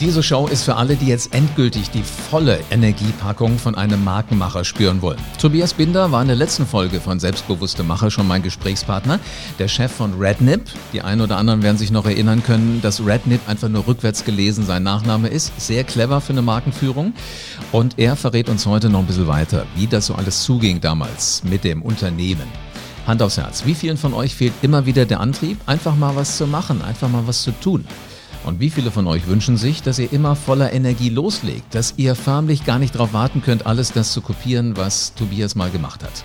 Diese 0.00 0.22
Show 0.22 0.46
ist 0.46 0.62
für 0.62 0.76
alle, 0.76 0.96
die 0.96 1.08
jetzt 1.08 1.34
endgültig 1.34 1.90
die 1.90 2.02
volle 2.02 2.60
Energiepackung 2.70 3.58
von 3.58 3.74
einem 3.74 4.02
Markenmacher 4.02 4.64
spüren 4.64 5.02
wollen. 5.02 5.18
Tobias 5.38 5.74
Binder 5.74 6.10
war 6.10 6.22
in 6.22 6.28
der 6.28 6.38
letzten 6.38 6.66
Folge 6.66 7.02
von 7.02 7.20
Selbstbewusste 7.20 7.82
Macher 7.82 8.10
schon 8.10 8.26
mein 8.26 8.42
Gesprächspartner, 8.42 9.20
der 9.58 9.68
Chef 9.68 9.92
von 9.92 10.14
Rednip. 10.18 10.62
Die 10.94 11.02
einen 11.02 11.20
oder 11.20 11.36
anderen 11.36 11.62
werden 11.62 11.76
sich 11.76 11.90
noch 11.90 12.06
erinnern 12.06 12.42
können, 12.42 12.80
dass 12.80 13.04
Rednip 13.04 13.46
einfach 13.46 13.68
nur 13.68 13.86
rückwärts 13.86 14.24
gelesen 14.24 14.64
sein 14.64 14.84
Nachname 14.84 15.28
ist. 15.28 15.52
Sehr 15.60 15.84
clever 15.84 16.22
für 16.22 16.32
eine 16.32 16.40
Markenführung. 16.40 17.12
Und 17.70 17.98
er 17.98 18.16
verrät 18.16 18.48
uns 18.48 18.64
heute 18.64 18.88
noch 18.88 19.00
ein 19.00 19.06
bisschen 19.06 19.28
weiter, 19.28 19.66
wie 19.76 19.86
das 19.86 20.06
so 20.06 20.14
alles 20.14 20.44
zuging 20.44 20.80
damals 20.80 21.44
mit 21.44 21.62
dem 21.62 21.82
Unternehmen. 21.82 22.48
Hand 23.06 23.20
aufs 23.20 23.36
Herz. 23.36 23.66
Wie 23.66 23.74
vielen 23.74 23.98
von 23.98 24.14
euch 24.14 24.34
fehlt 24.34 24.54
immer 24.62 24.86
wieder 24.86 25.04
der 25.04 25.20
Antrieb, 25.20 25.58
einfach 25.66 25.94
mal 25.94 26.16
was 26.16 26.38
zu 26.38 26.46
machen, 26.46 26.80
einfach 26.80 27.10
mal 27.10 27.26
was 27.26 27.42
zu 27.42 27.52
tun? 27.52 27.84
Und 28.44 28.58
wie 28.58 28.70
viele 28.70 28.90
von 28.90 29.06
euch 29.06 29.26
wünschen 29.26 29.56
sich, 29.56 29.82
dass 29.82 29.98
ihr 29.98 30.12
immer 30.12 30.34
voller 30.34 30.72
Energie 30.72 31.10
loslegt, 31.10 31.74
dass 31.74 31.94
ihr 31.98 32.14
förmlich 32.14 32.64
gar 32.64 32.78
nicht 32.78 32.94
darauf 32.94 33.12
warten 33.12 33.42
könnt, 33.42 33.66
alles 33.66 33.92
das 33.92 34.12
zu 34.12 34.22
kopieren, 34.22 34.76
was 34.76 35.14
Tobias 35.14 35.54
mal 35.54 35.70
gemacht 35.70 36.02
hat? 36.02 36.24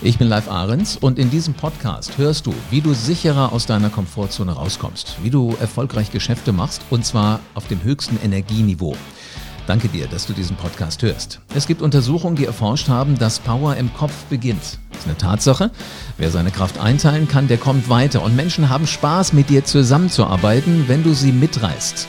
Ich 0.00 0.18
bin 0.18 0.28
Live 0.28 0.50
Ahrens 0.50 0.96
und 0.96 1.18
in 1.18 1.30
diesem 1.30 1.54
Podcast 1.54 2.18
hörst 2.18 2.46
du, 2.46 2.54
wie 2.70 2.80
du 2.80 2.92
sicherer 2.92 3.52
aus 3.52 3.66
deiner 3.66 3.90
Komfortzone 3.90 4.52
rauskommst, 4.52 5.16
wie 5.22 5.30
du 5.30 5.54
erfolgreich 5.60 6.10
Geschäfte 6.10 6.52
machst 6.52 6.82
und 6.90 7.06
zwar 7.06 7.40
auf 7.54 7.68
dem 7.68 7.82
höchsten 7.82 8.18
Energieniveau. 8.22 8.96
Danke 9.66 9.88
dir, 9.88 10.06
dass 10.06 10.26
du 10.26 10.34
diesen 10.34 10.56
Podcast 10.56 11.02
hörst. 11.02 11.40
Es 11.54 11.66
gibt 11.66 11.80
Untersuchungen, 11.80 12.36
die 12.36 12.44
erforscht 12.44 12.88
haben, 12.88 13.18
dass 13.18 13.38
Power 13.38 13.76
im 13.76 13.92
Kopf 13.94 14.12
beginnt. 14.24 14.78
Das 14.90 15.00
ist 15.00 15.06
eine 15.06 15.16
Tatsache. 15.16 15.70
Wer 16.18 16.30
seine 16.30 16.50
Kraft 16.50 16.78
einteilen 16.78 17.28
kann, 17.28 17.48
der 17.48 17.56
kommt 17.56 17.88
weiter. 17.88 18.22
Und 18.22 18.36
Menschen 18.36 18.68
haben 18.68 18.86
Spaß, 18.86 19.32
mit 19.32 19.48
dir 19.48 19.64
zusammenzuarbeiten, 19.64 20.84
wenn 20.88 21.02
du 21.02 21.14
sie 21.14 21.32
mitreißt. 21.32 22.06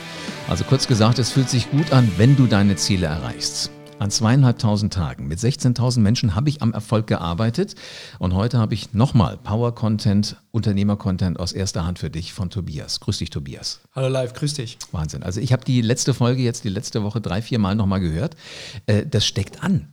Also 0.48 0.64
kurz 0.64 0.86
gesagt, 0.86 1.18
es 1.18 1.30
fühlt 1.30 1.48
sich 1.48 1.70
gut 1.70 1.92
an, 1.92 2.10
wenn 2.18 2.36
du 2.36 2.46
deine 2.46 2.76
Ziele 2.76 3.06
erreichst. 3.06 3.70
An 3.98 4.10
zweieinhalbtausend 4.10 4.92
Tagen 4.92 5.26
mit 5.26 5.38
16.000 5.38 6.00
Menschen 6.00 6.34
habe 6.34 6.50
ich 6.50 6.60
am 6.60 6.74
Erfolg 6.74 7.06
gearbeitet 7.06 7.74
und 8.18 8.34
heute 8.34 8.58
habe 8.58 8.74
ich 8.74 8.92
nochmal 8.92 9.38
Power-Content, 9.38 10.36
Unternehmer-Content 10.50 11.40
aus 11.40 11.52
erster 11.52 11.86
Hand 11.86 11.98
für 11.98 12.10
dich 12.10 12.34
von 12.34 12.50
Tobias. 12.50 13.00
Grüß 13.00 13.18
dich, 13.18 13.30
Tobias. 13.30 13.80
Hallo 13.94 14.08
live, 14.08 14.34
grüß 14.34 14.52
dich. 14.52 14.76
Wahnsinn. 14.92 15.22
Also 15.22 15.40
ich 15.40 15.50
habe 15.52 15.64
die 15.64 15.80
letzte 15.80 16.12
Folge 16.12 16.42
jetzt 16.42 16.64
die 16.64 16.68
letzte 16.68 17.02
Woche 17.04 17.22
drei, 17.22 17.40
vier 17.40 17.58
Mal 17.58 17.74
nochmal 17.74 18.00
gehört. 18.00 18.36
Äh, 18.84 19.06
das 19.06 19.24
steckt 19.24 19.64
an. 19.64 19.88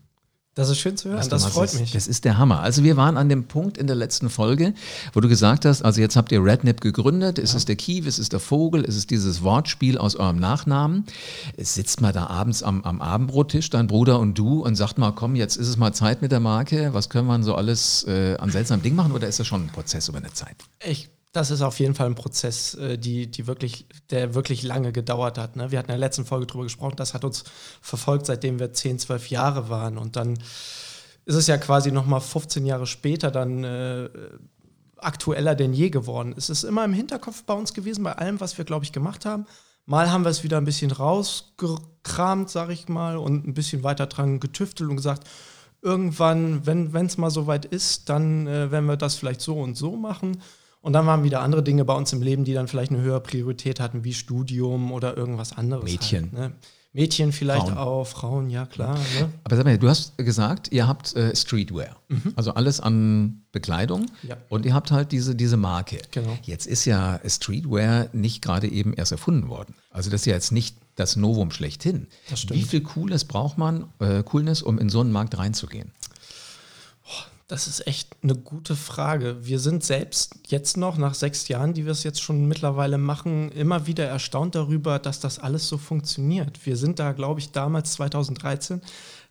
Das 0.55 0.69
ist 0.69 0.77
schön 0.77 0.95
zu 0.95 1.09
hören, 1.09 1.27
das 1.29 1.45
freut 1.45 1.73
das, 1.73 1.79
mich. 1.79 1.93
Das 1.93 2.07
ist 2.07 2.25
der 2.25 2.37
Hammer. 2.37 2.59
Also 2.59 2.83
wir 2.83 2.95
waren 2.95 3.17
an 3.17 3.27
dem 3.27 3.45
Punkt 3.45 3.75
in 3.75 3.87
der 3.87 3.95
letzten 3.95 4.29
Folge, 4.29 4.75
wo 5.13 5.19
du 5.19 5.27
gesagt 5.27 5.65
hast, 5.65 5.81
also 5.81 5.99
jetzt 5.99 6.15
habt 6.15 6.31
ihr 6.31 6.43
Rednip 6.43 6.79
gegründet, 6.79 7.39
es 7.39 7.53
ja. 7.53 7.57
ist 7.57 7.69
der 7.69 7.75
Kief, 7.75 8.05
es 8.05 8.19
ist 8.19 8.33
der 8.33 8.39
Vogel, 8.39 8.85
es 8.85 8.95
ist 8.95 9.09
dieses 9.09 9.41
Wortspiel 9.41 9.97
aus 9.97 10.15
eurem 10.15 10.37
Nachnamen. 10.37 11.05
Sitzt 11.57 12.01
mal 12.01 12.13
da 12.13 12.27
abends 12.27 12.61
am, 12.61 12.83
am 12.83 13.01
Abendbrottisch, 13.01 13.71
dein 13.71 13.87
Bruder 13.87 14.19
und 14.19 14.37
du, 14.37 14.63
und 14.63 14.75
sagt 14.75 14.99
mal, 14.99 15.11
komm, 15.11 15.35
jetzt 15.35 15.55
ist 15.55 15.67
es 15.67 15.77
mal 15.77 15.91
Zeit 15.91 16.21
mit 16.21 16.31
der 16.31 16.39
Marke, 16.39 16.93
was 16.93 17.09
können 17.09 17.27
wir 17.27 17.41
so 17.41 17.55
alles 17.55 18.05
äh, 18.07 18.35
an 18.37 18.51
seltsamen 18.51 18.83
Dingen 18.83 18.95
machen 18.95 19.11
oder 19.11 19.27
ist 19.27 19.39
das 19.39 19.47
schon 19.47 19.63
ein 19.63 19.69
Prozess 19.69 20.07
über 20.07 20.19
eine 20.19 20.33
Zeit? 20.33 20.55
Ich 20.85 21.09
das 21.33 21.49
ist 21.49 21.61
auf 21.61 21.79
jeden 21.79 21.95
Fall 21.95 22.05
ein 22.05 22.15
Prozess, 22.15 22.75
äh, 22.75 22.97
die, 22.97 23.29
die 23.29 23.47
wirklich, 23.47 23.87
der 24.11 24.35
wirklich 24.35 24.63
lange 24.63 24.93
gedauert 24.93 25.37
hat. 25.37 25.55
Ne? 25.55 25.71
Wir 25.71 25.79
hatten 25.79 25.89
in 25.89 25.99
der 25.99 26.07
letzten 26.07 26.25
Folge 26.25 26.45
drüber 26.45 26.63
gesprochen, 26.63 26.95
das 26.95 27.13
hat 27.13 27.25
uns 27.25 27.43
verfolgt, 27.81 28.27
seitdem 28.27 28.59
wir 28.59 28.71
10, 28.71 28.99
12 28.99 29.29
Jahre 29.29 29.67
waren. 29.69 29.97
Und 29.97 30.15
dann 30.15 30.37
ist 31.25 31.35
es 31.35 31.47
ja 31.47 31.57
quasi 31.57 31.91
nochmal 31.91 32.21
15 32.21 32.65
Jahre 32.65 32.85
später 32.85 33.31
dann 33.31 33.63
äh, 33.63 34.09
aktueller 34.97 35.55
denn 35.55 35.73
je 35.73 35.89
geworden. 35.89 36.35
Es 36.37 36.49
ist 36.49 36.63
immer 36.63 36.85
im 36.85 36.93
Hinterkopf 36.93 37.43
bei 37.43 37.53
uns 37.53 37.73
gewesen, 37.73 38.03
bei 38.03 38.13
allem, 38.13 38.39
was 38.39 38.57
wir, 38.57 38.65
glaube 38.65 38.85
ich, 38.85 38.91
gemacht 38.91 39.25
haben. 39.25 39.45
Mal 39.85 40.11
haben 40.11 40.23
wir 40.23 40.29
es 40.29 40.43
wieder 40.43 40.57
ein 40.57 40.65
bisschen 40.65 40.91
rausgekramt, 40.91 42.49
sage 42.49 42.73
ich 42.73 42.87
mal, 42.87 43.17
und 43.17 43.45
ein 43.47 43.53
bisschen 43.55 43.83
weiter 43.83 44.05
dran 44.05 44.39
getüftelt 44.39 44.89
und 44.89 44.97
gesagt, 44.97 45.27
irgendwann, 45.81 46.65
wenn 46.65 47.05
es 47.05 47.17
mal 47.17 47.31
soweit 47.31 47.65
ist, 47.65 48.07
dann 48.09 48.47
äh, 48.47 48.71
werden 48.71 48.85
wir 48.85 48.97
das 48.97 49.15
vielleicht 49.15 49.41
so 49.41 49.59
und 49.59 49.75
so 49.75 49.97
machen. 49.97 50.37
Und 50.83 50.91
dann 50.91 51.07
waren 51.07 51.23
wieder 51.23 51.39
andere 51.39 51.63
Dinge 51.63 51.85
bei 51.85 51.93
uns 51.93 52.11
im 52.11 52.21
Leben, 52.21 52.43
die 52.43 52.53
dann 52.53 52.67
vielleicht 52.67 52.91
eine 52.91 53.01
höhere 53.01 53.21
Priorität 53.21 53.79
hatten, 53.79 54.03
wie 54.03 54.13
Studium 54.13 54.91
oder 54.91 55.15
irgendwas 55.15 55.53
anderes. 55.53 55.85
Mädchen. 55.85 56.23
Halt, 56.23 56.33
ne? 56.33 56.51
Mädchen 56.91 57.31
vielleicht 57.31 57.69
Frauen. 57.69 57.77
auch, 57.77 58.05
Frauen, 58.05 58.49
ja 58.49 58.65
klar. 58.65 58.95
Ne? 58.95 59.29
Aber 59.45 59.55
sag 59.55 59.63
mal, 59.63 59.77
du 59.77 59.87
hast 59.87 60.17
gesagt, 60.17 60.71
ihr 60.73 60.85
habt 60.85 61.15
äh, 61.15 61.33
Streetwear, 61.35 61.95
mhm. 62.09 62.33
also 62.35 62.53
alles 62.53 62.81
an 62.81 63.41
Bekleidung 63.53 64.07
ja. 64.23 64.35
und 64.49 64.65
ihr 64.65 64.75
habt 64.75 64.91
halt 64.91 65.13
diese, 65.13 65.35
diese 65.35 65.55
Marke. 65.55 65.99
Genau. 66.11 66.37
Jetzt 66.43 66.67
ist 66.67 66.83
ja 66.83 67.19
Streetwear 67.25 68.09
nicht 68.11 68.43
gerade 68.43 68.67
eben 68.67 68.93
erst 68.93 69.13
erfunden 69.13 69.47
worden. 69.47 69.73
Also 69.89 70.11
das 70.11 70.21
ist 70.21 70.25
ja 70.25 70.33
jetzt 70.33 70.51
nicht 70.51 70.75
das 70.95 71.15
Novum 71.15 71.49
schlechthin. 71.49 72.07
Das. 72.29 72.47
Wie 72.49 72.61
viel 72.61 72.81
Cooles 72.81 73.25
braucht 73.25 73.57
man, 73.57 73.85
äh, 73.99 74.21
Coolness, 74.21 74.61
um 74.61 74.77
in 74.77 74.89
so 74.89 74.99
einen 74.99 75.11
Markt 75.11 75.37
reinzugehen? 75.37 75.91
Das 77.47 77.67
ist 77.67 77.85
echt 77.87 78.15
eine 78.23 78.35
gute 78.35 78.75
Frage. 78.75 79.45
Wir 79.45 79.59
sind 79.59 79.83
selbst 79.83 80.35
jetzt 80.47 80.77
noch, 80.77 80.97
nach 80.97 81.13
sechs 81.13 81.49
Jahren, 81.49 81.73
die 81.73 81.83
wir 81.85 81.91
es 81.91 82.03
jetzt 82.03 82.21
schon 82.21 82.47
mittlerweile 82.47 82.97
machen, 82.97 83.51
immer 83.51 83.85
wieder 83.85 84.05
erstaunt 84.05 84.55
darüber, 84.55 84.97
dass 84.97 85.19
das 85.19 85.39
alles 85.39 85.67
so 85.67 85.77
funktioniert. 85.77 86.65
Wir 86.65 86.77
sind 86.77 86.99
da, 86.99 87.11
glaube 87.11 87.41
ich, 87.41 87.51
damals 87.51 87.93
2013 87.93 88.81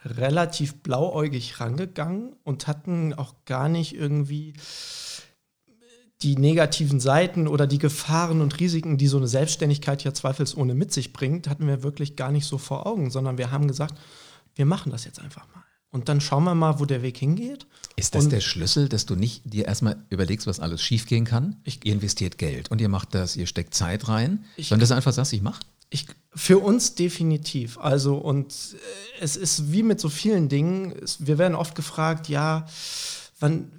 relativ 0.04 0.82
blauäugig 0.82 1.58
rangegangen 1.58 2.36
und 2.44 2.66
hatten 2.66 3.14
auch 3.14 3.34
gar 3.46 3.68
nicht 3.68 3.94
irgendwie 3.94 4.54
die 6.20 6.36
negativen 6.36 7.00
Seiten 7.00 7.48
oder 7.48 7.66
die 7.66 7.78
Gefahren 7.78 8.40
und 8.40 8.60
Risiken, 8.60 8.98
die 8.98 9.08
so 9.08 9.16
eine 9.16 9.26
Selbstständigkeit 9.26 10.04
ja 10.04 10.14
zweifelsohne 10.14 10.74
mit 10.74 10.92
sich 10.92 11.12
bringt, 11.12 11.48
hatten 11.48 11.66
wir 11.66 11.82
wirklich 11.82 12.14
gar 12.14 12.30
nicht 12.30 12.46
so 12.46 12.58
vor 12.58 12.86
Augen, 12.86 13.10
sondern 13.10 13.38
wir 13.38 13.50
haben 13.50 13.66
gesagt, 13.66 13.94
wir 14.54 14.66
machen 14.66 14.92
das 14.92 15.04
jetzt 15.04 15.20
einfach 15.20 15.46
mal. 15.54 15.64
Und 15.92 16.08
dann 16.08 16.22
schauen 16.22 16.44
wir 16.44 16.54
mal, 16.54 16.80
wo 16.80 16.86
der 16.86 17.02
Weg 17.02 17.18
hingeht. 17.18 17.66
Ist 17.96 18.14
das 18.14 18.24
und 18.24 18.30
der 18.30 18.40
Schlüssel, 18.40 18.88
dass 18.88 19.04
du 19.04 19.14
nicht 19.14 19.42
dir 19.44 19.66
erstmal 19.66 20.02
überlegst, 20.08 20.46
was 20.46 20.58
alles 20.58 20.82
schiefgehen 20.82 21.26
kann? 21.26 21.56
Ich, 21.64 21.84
ihr 21.84 21.92
investiert 21.92 22.38
Geld 22.38 22.70
und 22.70 22.80
ihr 22.80 22.88
macht 22.88 23.14
das, 23.14 23.36
ihr 23.36 23.46
steckt 23.46 23.74
Zeit 23.74 24.08
rein, 24.08 24.46
ich, 24.56 24.68
sondern 24.68 24.80
das 24.80 24.90
einfach 24.90 25.12
sagst, 25.12 25.34
ich 25.34 25.42
mach? 25.42 25.60
Ich, 25.90 26.06
für 26.34 26.58
uns 26.58 26.94
definitiv. 26.94 27.76
Also, 27.76 28.16
und 28.16 28.52
äh, 28.52 29.20
es 29.20 29.36
ist 29.36 29.70
wie 29.70 29.82
mit 29.82 30.00
so 30.00 30.08
vielen 30.08 30.48
Dingen, 30.48 30.92
es, 31.02 31.26
wir 31.26 31.36
werden 31.36 31.54
oft 31.54 31.74
gefragt, 31.74 32.30
ja, 32.30 32.66
wann, 33.38 33.70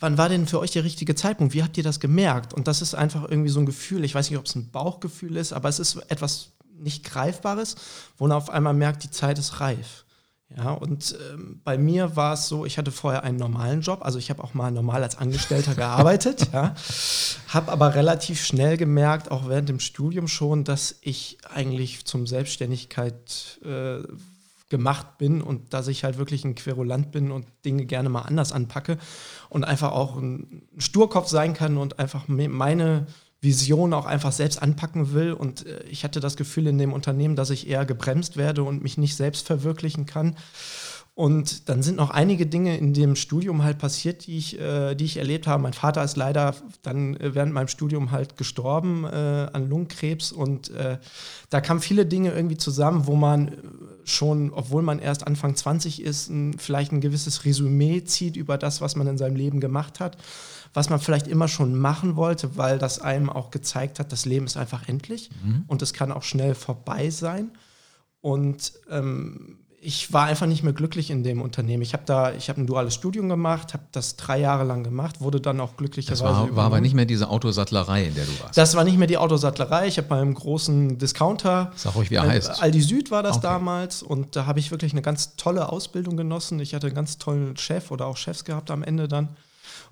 wann 0.00 0.18
war 0.18 0.28
denn 0.28 0.48
für 0.48 0.58
euch 0.58 0.72
der 0.72 0.82
richtige 0.82 1.14
Zeitpunkt? 1.14 1.54
Wie 1.54 1.62
habt 1.62 1.76
ihr 1.76 1.84
das 1.84 2.00
gemerkt? 2.00 2.52
Und 2.52 2.66
das 2.66 2.82
ist 2.82 2.96
einfach 2.96 3.22
irgendwie 3.30 3.50
so 3.50 3.60
ein 3.60 3.66
Gefühl, 3.66 4.02
ich 4.02 4.16
weiß 4.16 4.28
nicht, 4.28 4.40
ob 4.40 4.46
es 4.46 4.56
ein 4.56 4.72
Bauchgefühl 4.72 5.36
ist, 5.36 5.52
aber 5.52 5.68
es 5.68 5.78
ist 5.78 5.94
etwas 6.08 6.48
nicht 6.76 7.04
Greifbares, 7.04 7.76
wo 8.18 8.26
man 8.26 8.36
auf 8.36 8.50
einmal 8.50 8.74
merkt, 8.74 9.04
die 9.04 9.10
Zeit 9.12 9.38
ist 9.38 9.60
reif. 9.60 10.04
Ja, 10.56 10.72
und 10.72 11.16
ähm, 11.32 11.60
bei 11.64 11.78
mir 11.78 12.16
war 12.16 12.34
es 12.34 12.48
so, 12.48 12.64
ich 12.64 12.78
hatte 12.78 12.92
vorher 12.92 13.24
einen 13.24 13.38
normalen 13.38 13.80
Job, 13.80 14.00
also 14.02 14.18
ich 14.18 14.30
habe 14.30 14.44
auch 14.44 14.54
mal 14.54 14.70
normal 14.70 15.02
als 15.02 15.16
Angestellter 15.16 15.74
gearbeitet, 15.74 16.48
ja, 16.52 16.74
habe 17.48 17.72
aber 17.72 17.94
relativ 17.94 18.44
schnell 18.44 18.76
gemerkt, 18.76 19.30
auch 19.30 19.48
während 19.48 19.68
dem 19.68 19.80
Studium 19.80 20.28
schon, 20.28 20.62
dass 20.62 20.96
ich 21.00 21.38
eigentlich 21.50 22.04
zum 22.04 22.26
Selbstständigkeit 22.26 23.58
äh, 23.64 24.02
gemacht 24.68 25.18
bin 25.18 25.42
und 25.42 25.72
dass 25.72 25.88
ich 25.88 26.04
halt 26.04 26.18
wirklich 26.18 26.44
ein 26.44 26.54
Querulant 26.54 27.10
bin 27.10 27.30
und 27.30 27.46
Dinge 27.64 27.84
gerne 27.84 28.08
mal 28.08 28.22
anders 28.22 28.52
anpacke 28.52 28.98
und 29.48 29.64
einfach 29.64 29.92
auch 29.92 30.16
ein 30.16 30.68
Sturkopf 30.78 31.28
sein 31.28 31.54
kann 31.54 31.78
und 31.78 31.98
einfach 31.98 32.28
meine 32.28 33.06
Vision 33.44 33.92
auch 33.92 34.06
einfach 34.06 34.32
selbst 34.32 34.60
anpacken 34.60 35.12
will. 35.12 35.32
Und 35.32 35.66
äh, 35.66 35.84
ich 35.84 36.02
hatte 36.02 36.20
das 36.20 36.36
Gefühl 36.36 36.66
in 36.66 36.78
dem 36.78 36.92
Unternehmen, 36.92 37.36
dass 37.36 37.50
ich 37.50 37.68
eher 37.68 37.84
gebremst 37.84 38.36
werde 38.36 38.64
und 38.64 38.82
mich 38.82 38.98
nicht 38.98 39.16
selbst 39.16 39.46
verwirklichen 39.46 40.06
kann. 40.06 40.36
Und 41.16 41.68
dann 41.68 41.84
sind 41.84 41.96
noch 41.96 42.10
einige 42.10 42.44
Dinge 42.44 42.76
in 42.76 42.92
dem 42.92 43.14
Studium 43.14 43.62
halt 43.62 43.78
passiert, 43.78 44.26
die 44.26 44.36
ich, 44.36 44.58
äh, 44.58 44.96
die 44.96 45.04
ich 45.04 45.16
erlebt 45.16 45.46
habe. 45.46 45.62
Mein 45.62 45.72
Vater 45.72 46.02
ist 46.02 46.16
leider 46.16 46.56
dann 46.82 47.14
äh, 47.16 47.36
während 47.36 47.52
meinem 47.52 47.68
Studium 47.68 48.10
halt 48.10 48.36
gestorben 48.36 49.04
äh, 49.04 49.48
an 49.52 49.68
Lungenkrebs. 49.68 50.32
Und 50.32 50.70
äh, 50.70 50.98
da 51.50 51.60
kamen 51.60 51.78
viele 51.78 52.04
Dinge 52.04 52.32
irgendwie 52.32 52.56
zusammen, 52.56 53.06
wo 53.06 53.14
man 53.14 53.52
schon, 54.02 54.52
obwohl 54.52 54.82
man 54.82 54.98
erst 54.98 55.24
Anfang 55.24 55.54
20 55.54 56.02
ist, 56.02 56.30
ein, 56.30 56.58
vielleicht 56.58 56.90
ein 56.90 57.00
gewisses 57.00 57.44
Resümee 57.44 58.02
zieht 58.02 58.34
über 58.34 58.58
das, 58.58 58.80
was 58.80 58.96
man 58.96 59.06
in 59.06 59.16
seinem 59.16 59.36
Leben 59.36 59.60
gemacht 59.60 60.00
hat 60.00 60.16
was 60.76 60.90
man 60.90 60.98
vielleicht 60.98 61.28
immer 61.28 61.46
schon 61.46 61.78
machen 61.78 62.16
wollte, 62.16 62.56
weil 62.56 62.80
das 62.80 62.98
einem 62.98 63.30
auch 63.30 63.52
gezeigt 63.52 64.00
hat, 64.00 64.10
das 64.10 64.24
Leben 64.24 64.44
ist 64.44 64.56
einfach 64.56 64.88
endlich 64.88 65.30
mhm. 65.44 65.64
und 65.68 65.82
es 65.82 65.92
kann 65.92 66.10
auch 66.10 66.24
schnell 66.24 66.56
vorbei 66.56 67.10
sein. 67.10 67.52
Und 68.20 68.72
ähm, 68.90 69.58
ich 69.84 70.12
war 70.12 70.26
einfach 70.26 70.46
nicht 70.46 70.62
mehr 70.62 70.72
glücklich 70.72 71.10
in 71.10 71.22
dem 71.22 71.42
Unternehmen. 71.42 71.82
Ich 71.82 71.92
habe 71.92 72.04
da, 72.06 72.32
ich 72.32 72.48
habe 72.48 72.60
ein 72.60 72.66
duales 72.66 72.94
Studium 72.94 73.28
gemacht, 73.28 73.74
habe 73.74 73.84
das 73.92 74.16
drei 74.16 74.40
Jahre 74.40 74.64
lang 74.64 74.82
gemacht, 74.82 75.20
wurde 75.20 75.40
dann 75.40 75.60
auch 75.60 75.76
glücklicherweise. 75.76 76.22
Das 76.22 76.32
war, 76.32 76.56
war, 76.56 76.64
aber 76.64 76.80
nicht 76.80 76.94
mehr 76.94 77.04
diese 77.04 77.28
Autosattlerei, 77.28 78.06
in 78.06 78.14
der 78.14 78.24
du 78.24 78.32
warst. 78.40 78.56
Das 78.56 78.74
war 78.76 78.84
nicht 78.84 78.96
mehr 78.96 79.06
die 79.06 79.18
Autosattlerei. 79.18 79.86
Ich 79.86 79.98
habe 79.98 80.08
bei 80.08 80.20
einem 80.20 80.34
großen 80.34 80.96
Discounter. 80.96 81.70
Sag 81.76 81.94
ruhig, 81.96 82.10
wie 82.10 82.14
er 82.14 82.24
äh, 82.24 82.28
heißt. 82.28 82.62
Aldi 82.62 82.80
Süd 82.80 83.10
war 83.10 83.22
das 83.22 83.36
okay. 83.36 83.46
damals 83.46 84.02
und 84.02 84.36
da 84.36 84.46
habe 84.46 84.58
ich 84.58 84.70
wirklich 84.70 84.92
eine 84.92 85.02
ganz 85.02 85.36
tolle 85.36 85.68
Ausbildung 85.68 86.16
genossen. 86.16 86.58
Ich 86.60 86.74
hatte 86.74 86.86
einen 86.86 86.96
ganz 86.96 87.18
tollen 87.18 87.56
Chef 87.58 87.90
oder 87.90 88.06
auch 88.06 88.16
Chefs 88.16 88.44
gehabt 88.44 88.70
am 88.70 88.82
Ende 88.82 89.06
dann. 89.06 89.36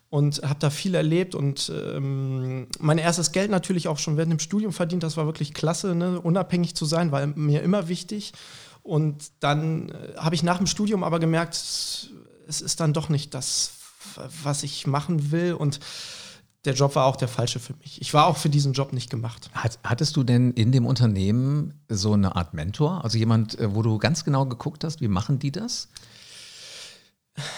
und 0.09 0.43
habe 0.43 0.59
da 0.59 0.71
viel 0.71 0.95
erlebt 0.95 1.35
und 1.35 1.71
ähm, 1.75 2.67
mein 2.81 2.99
erstes 2.99 3.33
Geld 3.33 3.51
natürlich 3.51 3.89
auch 3.89 3.99
schon 3.99 4.17
während 4.17 4.33
dem 4.33 4.39
Studium 4.39 4.73
verdient. 4.73 5.03
Das 5.03 5.17
war 5.19 5.27
wirklich 5.27 5.53
klasse, 5.53 5.95
ne? 5.95 6.19
unabhängig 6.19 6.75
zu 6.75 6.87
sein, 6.87 7.13
war 7.13 7.27
mir 7.27 7.63
immer 7.63 7.89
wichtig. 7.89 8.33
Und 8.83 9.31
dann 9.41 9.91
äh, 9.91 10.17
habe 10.17 10.35
ich 10.35 10.43
nach 10.43 10.59
dem 10.59 10.67
Studium 10.67 11.05
aber 11.05 11.21
gemerkt, 11.21 11.55
es 11.55 12.61
ist 12.61 12.81
dann 12.81 12.93
doch 12.93 13.09
nicht 13.09 13.35
das, 13.35 13.73
was 14.43 14.63
ich 14.63 14.87
machen 14.87 15.31
will 15.31 15.55
und 15.55 15.81
der 16.65 16.75
Job 16.75 16.95
war 16.95 17.07
auch 17.07 17.17
der 17.17 17.29
falsche 17.29 17.59
für 17.59 17.75
mich. 17.75 18.01
Ich 18.01 18.15
war 18.15 18.27
auch 18.27 18.37
für 18.37 18.49
diesen 18.49 18.73
Job 18.73 18.93
nicht 18.93 19.11
gemacht. 19.11 19.51
Hat, 19.53 19.79
hattest 19.83 20.17
du 20.17 20.23
denn 20.23 20.53
in 20.53 20.71
dem 20.71 20.87
Unternehmen 20.87 21.81
so 21.89 22.13
eine 22.13 22.37
Art 22.37 22.55
Mentor? 22.55 23.03
Also 23.03 23.19
jemand, 23.19 23.59
äh, 23.59 23.75
wo 23.75 23.83
du 23.83 23.99
ganz 23.99 24.25
genau 24.25 24.47
geguckt 24.47 24.85
hast, 24.85 25.01
wie 25.01 25.09
machen 25.09 25.39
die 25.39 25.51
das? 25.51 25.89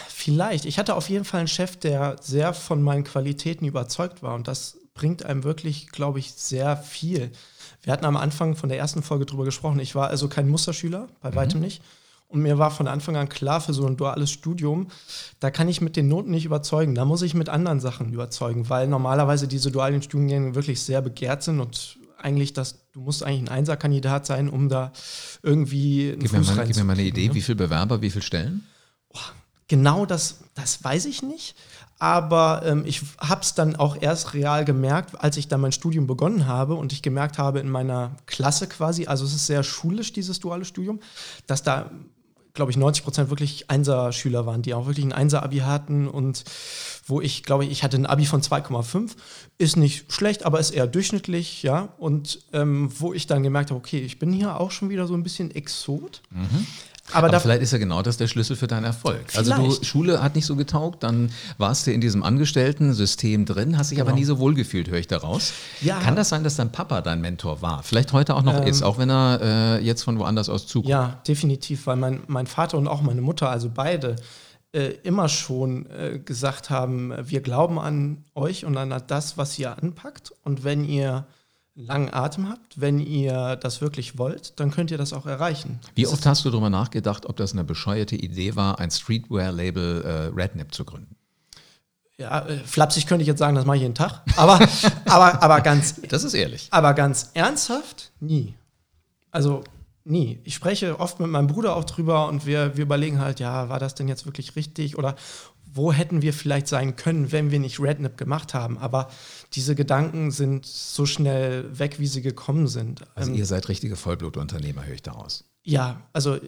Vielleicht. 0.09 0.65
Ich 0.65 0.79
hatte 0.79 0.95
auf 0.95 1.11
jeden 1.11 1.25
Fall 1.25 1.41
einen 1.41 1.49
Chef, 1.49 1.77
der 1.77 2.17
sehr 2.23 2.55
von 2.55 2.83
meinen 2.83 3.05
Qualitäten 3.05 3.67
überzeugt 3.67 4.23
war 4.23 4.35
und 4.35 4.49
das 4.49 4.79
bringt 4.95 5.25
einem 5.25 5.45
wirklich, 5.45 5.89
glaube 5.89 6.21
ich, 6.21 6.33
sehr 6.33 6.77
viel. 6.77 7.31
Wir 7.83 7.93
hatten 7.93 8.05
am 8.05 8.17
Anfang 8.17 8.57
von 8.57 8.69
der 8.69 8.79
ersten 8.79 9.03
Folge 9.03 9.27
drüber 9.27 9.45
gesprochen. 9.45 9.81
Ich 9.81 9.95
war 9.95 10.09
also 10.09 10.29
kein 10.29 10.49
Musterschüler, 10.49 11.09
bei 11.21 11.31
mhm. 11.31 11.35
weitem 11.35 11.61
nicht. 11.61 11.83
Und 12.29 12.41
mir 12.41 12.59
war 12.59 12.71
von 12.71 12.89
Anfang 12.89 13.17
an 13.17 13.29
klar, 13.29 13.61
für 13.61 13.75
so 13.75 13.87
ein 13.87 13.97
duales 13.97 14.31
Studium, 14.31 14.89
da 15.41 15.51
kann 15.51 15.69
ich 15.69 15.81
mit 15.81 15.95
den 15.95 16.09
Noten 16.09 16.31
nicht 16.31 16.47
überzeugen. 16.47 16.95
Da 16.95 17.05
muss 17.05 17.23
ich 17.23 17.35
mit 17.35 17.49
anderen 17.49 17.81
Sachen 17.81 18.13
überzeugen, 18.13 18.69
weil 18.71 18.89
normalerweise 18.89 19.47
diese 19.47 19.71
dualen 19.71 20.03
Studiengänge 20.03 20.55
wirklich 20.55 20.81
sehr 20.81 21.03
begehrt 21.03 21.43
sind 21.43 21.61
und 21.61 21.99
eigentlich 22.19 22.55
das, 22.55 22.87
du 22.93 23.01
musst 23.01 23.23
eigentlich 23.23 23.43
ein 23.43 23.49
Einserkandidat 23.49 24.27
sein, 24.27 24.49
um 24.49 24.69
da 24.69 24.93
irgendwie 25.43 26.13
einen 26.13 26.21
gib 26.21 26.31
Fuß 26.31 26.49
mir 26.49 26.57
mal, 26.57 26.67
Gib 26.67 26.77
mir 26.77 26.85
mal 26.85 26.95
eine 26.95 27.03
Idee, 27.03 27.29
ne? 27.29 27.35
wie 27.35 27.43
viele 27.43 27.57
Bewerber, 27.57 28.01
wie 28.01 28.11
viele 28.11 28.23
Stellen? 28.23 28.67
Genau 29.69 30.07
das, 30.07 30.41
das 30.55 30.83
weiß 30.83 31.05
ich 31.07 31.23
nicht. 31.23 31.55
Aber 31.99 32.63
ähm, 32.65 32.83
ich 32.87 33.03
habe 33.19 33.41
es 33.43 33.55
dann 33.55 33.77
auch 33.77 33.97
erst 34.01 34.35
real 34.35 34.65
gemerkt, 34.65 35.21
als 35.23 35.37
ich 35.37 35.49
dann 35.49 35.61
mein 35.61 35.73
Studium 35.73 36.07
begonnen 36.07 36.47
habe 36.47 36.75
und 36.75 36.93
ich 36.93 37.03
gemerkt 37.03 37.39
habe 37.39 37.61
in 37.61 37.69
meiner 37.69 38.17
Klasse 38.27 38.67
quasi, 38.67 39.07
also 39.07 39.25
es 39.25 39.35
ist 39.35 39.47
sehr 39.47 39.63
schulisch, 39.63 40.13
dieses 40.13 40.41
duale 40.41 40.65
Studium, 40.65 41.01
dass 41.47 41.63
da, 41.63 41.91
glaube 42.53 42.73
ich, 42.73 42.77
90 42.77 43.05
Prozent 43.05 43.31
wirklich 43.31 43.71
Einser-Schüler 43.71 44.45
waren, 44.45 44.63
die 44.63 44.75
auch 44.75 44.87
wirklich 44.87 45.07
ein 45.07 45.13
Einser-Abi 45.13 45.59
hatten 45.59 46.09
und 46.09 46.45
wo 47.07 47.21
ich, 47.21 47.43
glaube 47.45 47.65
ich, 47.65 47.71
ich 47.71 47.85
hatte 47.85 47.97
ein 47.97 48.07
Abi 48.07 48.27
von 48.27 48.43
2,5, 48.43 49.13
ist 49.59 49.77
nicht 49.77 50.13
schlecht, 50.13 50.45
aber 50.45 50.59
ist 50.59 50.71
eher 50.71 50.87
durchschnittlich, 50.87 51.63
ja. 51.63 51.91
Und 51.99 52.41
ähm, 52.53 52.91
wo 52.99 53.13
ich 53.13 53.27
dann 53.27 53.43
gemerkt 53.43 53.71
habe, 53.71 53.79
okay, 53.79 54.01
ich 54.01 54.19
bin 54.19 54.33
hier 54.33 54.59
auch 54.61 54.73
schon 54.73 54.91
wieder 54.91 55.07
so 55.07 55.15
ein 55.15 55.23
bisschen 55.23 55.51
Exot. 55.53 56.23
Mhm. 56.31 56.67
Aber, 57.13 57.29
Aber 57.29 57.41
vielleicht 57.41 57.63
ist 57.63 57.73
ja 57.73 57.79
genau 57.79 58.03
das 58.03 58.17
der 58.17 58.29
Schlüssel 58.29 58.57
für 58.57 58.67
deinen 58.67 58.85
Erfolg. 58.85 59.25
Vielleicht. 59.27 59.51
Also 59.51 59.79
du, 59.79 59.85
Schule 59.85 60.23
hat 60.23 60.35
nicht 60.35 60.47
so 60.47 60.57
getaugt, 60.57 61.03
dann 61.03 61.31
warst 61.59 61.87
du 61.87 61.93
in 61.93 62.01
diesem 62.01 62.23
Angestellten-System 62.23 63.45
drin, 63.45 63.77
hast 63.77 63.91
dich 63.91 63.99
genau. 63.99 64.09
aber 64.09 64.19
nie 64.19 64.25
so 64.25 64.39
wohl 64.39 64.55
gefühlt, 64.55 64.89
höre 64.89 64.99
ich 64.99 65.07
daraus. 65.07 65.53
Ja. 65.83 66.01
Kann 66.01 66.17
das 66.17 66.31
sein, 66.31 66.45
dass 66.45 66.57
dein 66.57 66.73
Papa 66.73 67.03
dein 67.03 67.21
Mentor 67.21 67.61
war? 67.61 67.83
Vielleicht 67.83 68.13
heute 68.13 68.35
auch 68.35 68.43
noch 68.43 68.63
ähm, 68.63 68.67
ist, 68.67 68.83
auch 68.83 68.97
wenn 68.97 69.11
er 69.11 69.41
äh, 69.43 69.85
jetzt 69.85 70.03
von 70.03 70.19
woanders 70.19 70.49
aus 70.49 70.67
zukommt. 70.67 70.89
Ja, 70.89 71.21
definitiv, 71.29 71.87
weil 71.87 71.97
mein, 71.97 72.23
mein 72.27 72.47
Vater 72.47 72.79
und 72.79 72.89
auch 72.89 73.03
meine 73.03 73.21
Mutter, 73.21 73.51
also 73.51 73.71
beide, 73.73 74.17
äh, 74.73 74.95
immer 75.03 75.29
schon 75.29 75.87
äh, 75.91 76.19
gesagt 76.19 76.71
haben, 76.71 77.13
wir 77.23 77.43
glauben 77.43 77.79
an 77.79 78.25
euch 78.35 78.65
und 78.65 78.77
an 78.77 78.95
das, 79.07 79.37
was 79.37 79.59
ihr 79.59 79.77
anpackt. 79.77 80.33
Und 80.43 80.65
wenn 80.65 80.85
ihr 80.85 81.27
langen 81.77 82.13
Atem 82.13 82.49
habt, 82.49 82.81
wenn 82.81 83.01
ihr 83.01 83.57
das 83.57 83.81
wirklich 83.81 84.17
wollt, 84.19 84.59
dann 84.61 84.71
könnt 84.71 84.91
ihr 84.91 84.99
das 84.99 85.13
auch 85.13 85.27
erreichen. 85.27 85.81
Wie 85.95 86.07
oft 86.07 86.25
hast 86.25 86.45
du 86.45 86.51
darüber 86.51 86.71
nachgedacht, 86.71 87.27
ob 87.27 87.37
das 87.37 87.53
eine 87.53 87.65
bescheuerte 87.65 88.17
Idee 88.17 88.55
war, 88.55 88.79
ein 88.79 88.91
Streetwear-Label 88.91 90.03
äh, 90.03 90.41
Rednap 90.41 90.73
zu 90.73 90.85
gründen? 90.85 91.17
Ja, 92.17 92.47
äh, 92.47 92.59
flapsig 92.59 93.07
könnte 93.07 93.23
ich 93.23 93.29
jetzt 93.29 93.41
sagen, 93.41 93.57
das 93.57 93.65
mache 93.65 93.77
ich 93.77 93.83
jeden 93.83 93.95
Tag. 93.95 94.23
Aber, 94.37 94.61
aber, 95.07 95.43
aber 95.43 95.61
ganz. 95.63 96.01
Das 96.09 96.23
ist 96.23 96.35
ehrlich. 96.35 96.69
Aber 96.71 96.95
ganz 96.95 97.31
ernsthaft, 97.35 98.13
nie. 98.21 98.55
Also 99.33 99.65
nie. 100.05 100.39
Ich 100.45 100.55
spreche 100.55 101.01
oft 101.01 101.19
mit 101.19 101.29
meinem 101.29 101.49
Bruder 101.49 101.75
auch 101.75 101.85
drüber 101.85 102.29
und 102.29 102.47
wir, 102.47 102.77
wir 102.77 102.85
überlegen 102.85 103.19
halt, 103.19 103.41
ja, 103.41 103.69
war 103.69 103.81
das 103.81 103.97
denn 103.97 104.07
jetzt 104.07 104.27
wirklich 104.27 104.55
richtig? 104.55 104.97
Oder 104.97 105.17
wo 105.75 105.93
hätten 105.93 106.23
wir 106.23 106.33
vielleicht 106.33 106.69
sein 106.69 106.95
können, 106.95 107.33
wenn 107.33 107.51
wir 107.51 107.59
nicht 107.59 107.81
Rednap 107.81 108.17
gemacht 108.17 108.55
haben. 108.55 108.79
Aber 108.79 109.11
diese 109.55 109.75
Gedanken 109.75 110.31
sind 110.31 110.65
so 110.65 111.05
schnell 111.05 111.79
weg, 111.79 111.99
wie 111.99 112.07
sie 112.07 112.23
gekommen 112.23 112.69
sind. 112.69 113.05
Also 113.17 113.33
ähm, 113.33 113.37
ihr 113.37 113.45
seid 113.45 113.69
richtige 113.69 113.97
Vollblutunternehmer, 113.97 114.87
höre 114.87 114.95
ich 114.95 115.03
daraus. 115.03 115.45
Ja, 115.65 116.03
also 116.13 116.37
äh, 116.37 116.41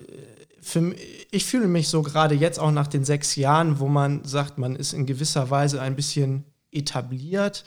für, 0.60 0.94
ich 1.30 1.44
fühle 1.44 1.66
mich 1.66 1.88
so 1.88 2.02
gerade 2.02 2.36
jetzt 2.36 2.60
auch 2.60 2.70
nach 2.70 2.86
den 2.86 3.04
sechs 3.04 3.34
Jahren, 3.34 3.80
wo 3.80 3.88
man 3.88 4.24
sagt, 4.24 4.58
man 4.58 4.76
ist 4.76 4.92
in 4.92 5.06
gewisser 5.06 5.50
Weise 5.50 5.80
ein 5.80 5.96
bisschen 5.96 6.44
etabliert 6.70 7.64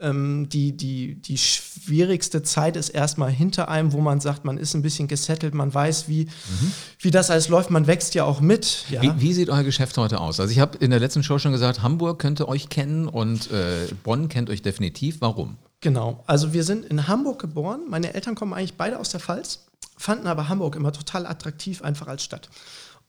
ähm, 0.00 0.48
die, 0.48 0.76
die, 0.76 1.20
die 1.20 1.38
schwierigste 1.38 2.42
Zeit 2.42 2.76
ist 2.76 2.88
erstmal 2.88 3.30
hinter 3.30 3.68
einem, 3.68 3.92
wo 3.92 4.00
man 4.00 4.20
sagt, 4.20 4.44
man 4.44 4.58
ist 4.58 4.74
ein 4.74 4.82
bisschen 4.82 5.08
gesettelt, 5.08 5.54
man 5.54 5.72
weiß, 5.72 6.08
wie, 6.08 6.24
mhm. 6.24 6.72
wie 6.98 7.10
das 7.10 7.30
alles 7.30 7.48
läuft, 7.48 7.70
man 7.70 7.86
wächst 7.86 8.14
ja 8.14 8.24
auch 8.24 8.40
mit. 8.40 8.84
Ja. 8.90 9.02
Wie, 9.02 9.12
wie, 9.20 9.32
sieht 9.32 9.50
euer 9.50 9.62
Geschäft 9.62 9.96
heute 9.96 10.20
aus? 10.20 10.40
Also 10.40 10.50
ich 10.50 10.58
habe 10.58 10.78
in 10.78 10.90
der 10.90 11.00
letzten 11.00 11.22
Show 11.22 11.38
schon 11.38 11.52
gesagt, 11.52 11.82
Hamburg 11.82 12.18
könnte 12.18 12.48
euch 12.48 12.68
kennen 12.68 13.08
und 13.08 13.50
äh, 13.50 13.86
Bonn 14.02 14.28
kennt 14.28 14.50
euch 14.50 14.62
definitiv. 14.62 15.20
Warum? 15.20 15.56
Genau, 15.80 16.24
also 16.26 16.52
wir 16.52 16.64
sind 16.64 16.86
in 16.86 17.08
Hamburg 17.08 17.38
geboren. 17.40 17.82
Meine 17.88 18.14
Eltern 18.14 18.34
kommen 18.34 18.54
eigentlich 18.54 18.74
beide 18.74 18.98
aus 18.98 19.10
der 19.10 19.20
Pfalz, 19.20 19.66
fanden 19.96 20.26
aber 20.26 20.48
Hamburg 20.48 20.76
immer 20.76 20.92
total 20.92 21.26
attraktiv, 21.26 21.82
einfach 21.82 22.08
als 22.08 22.24
Stadt. 22.24 22.48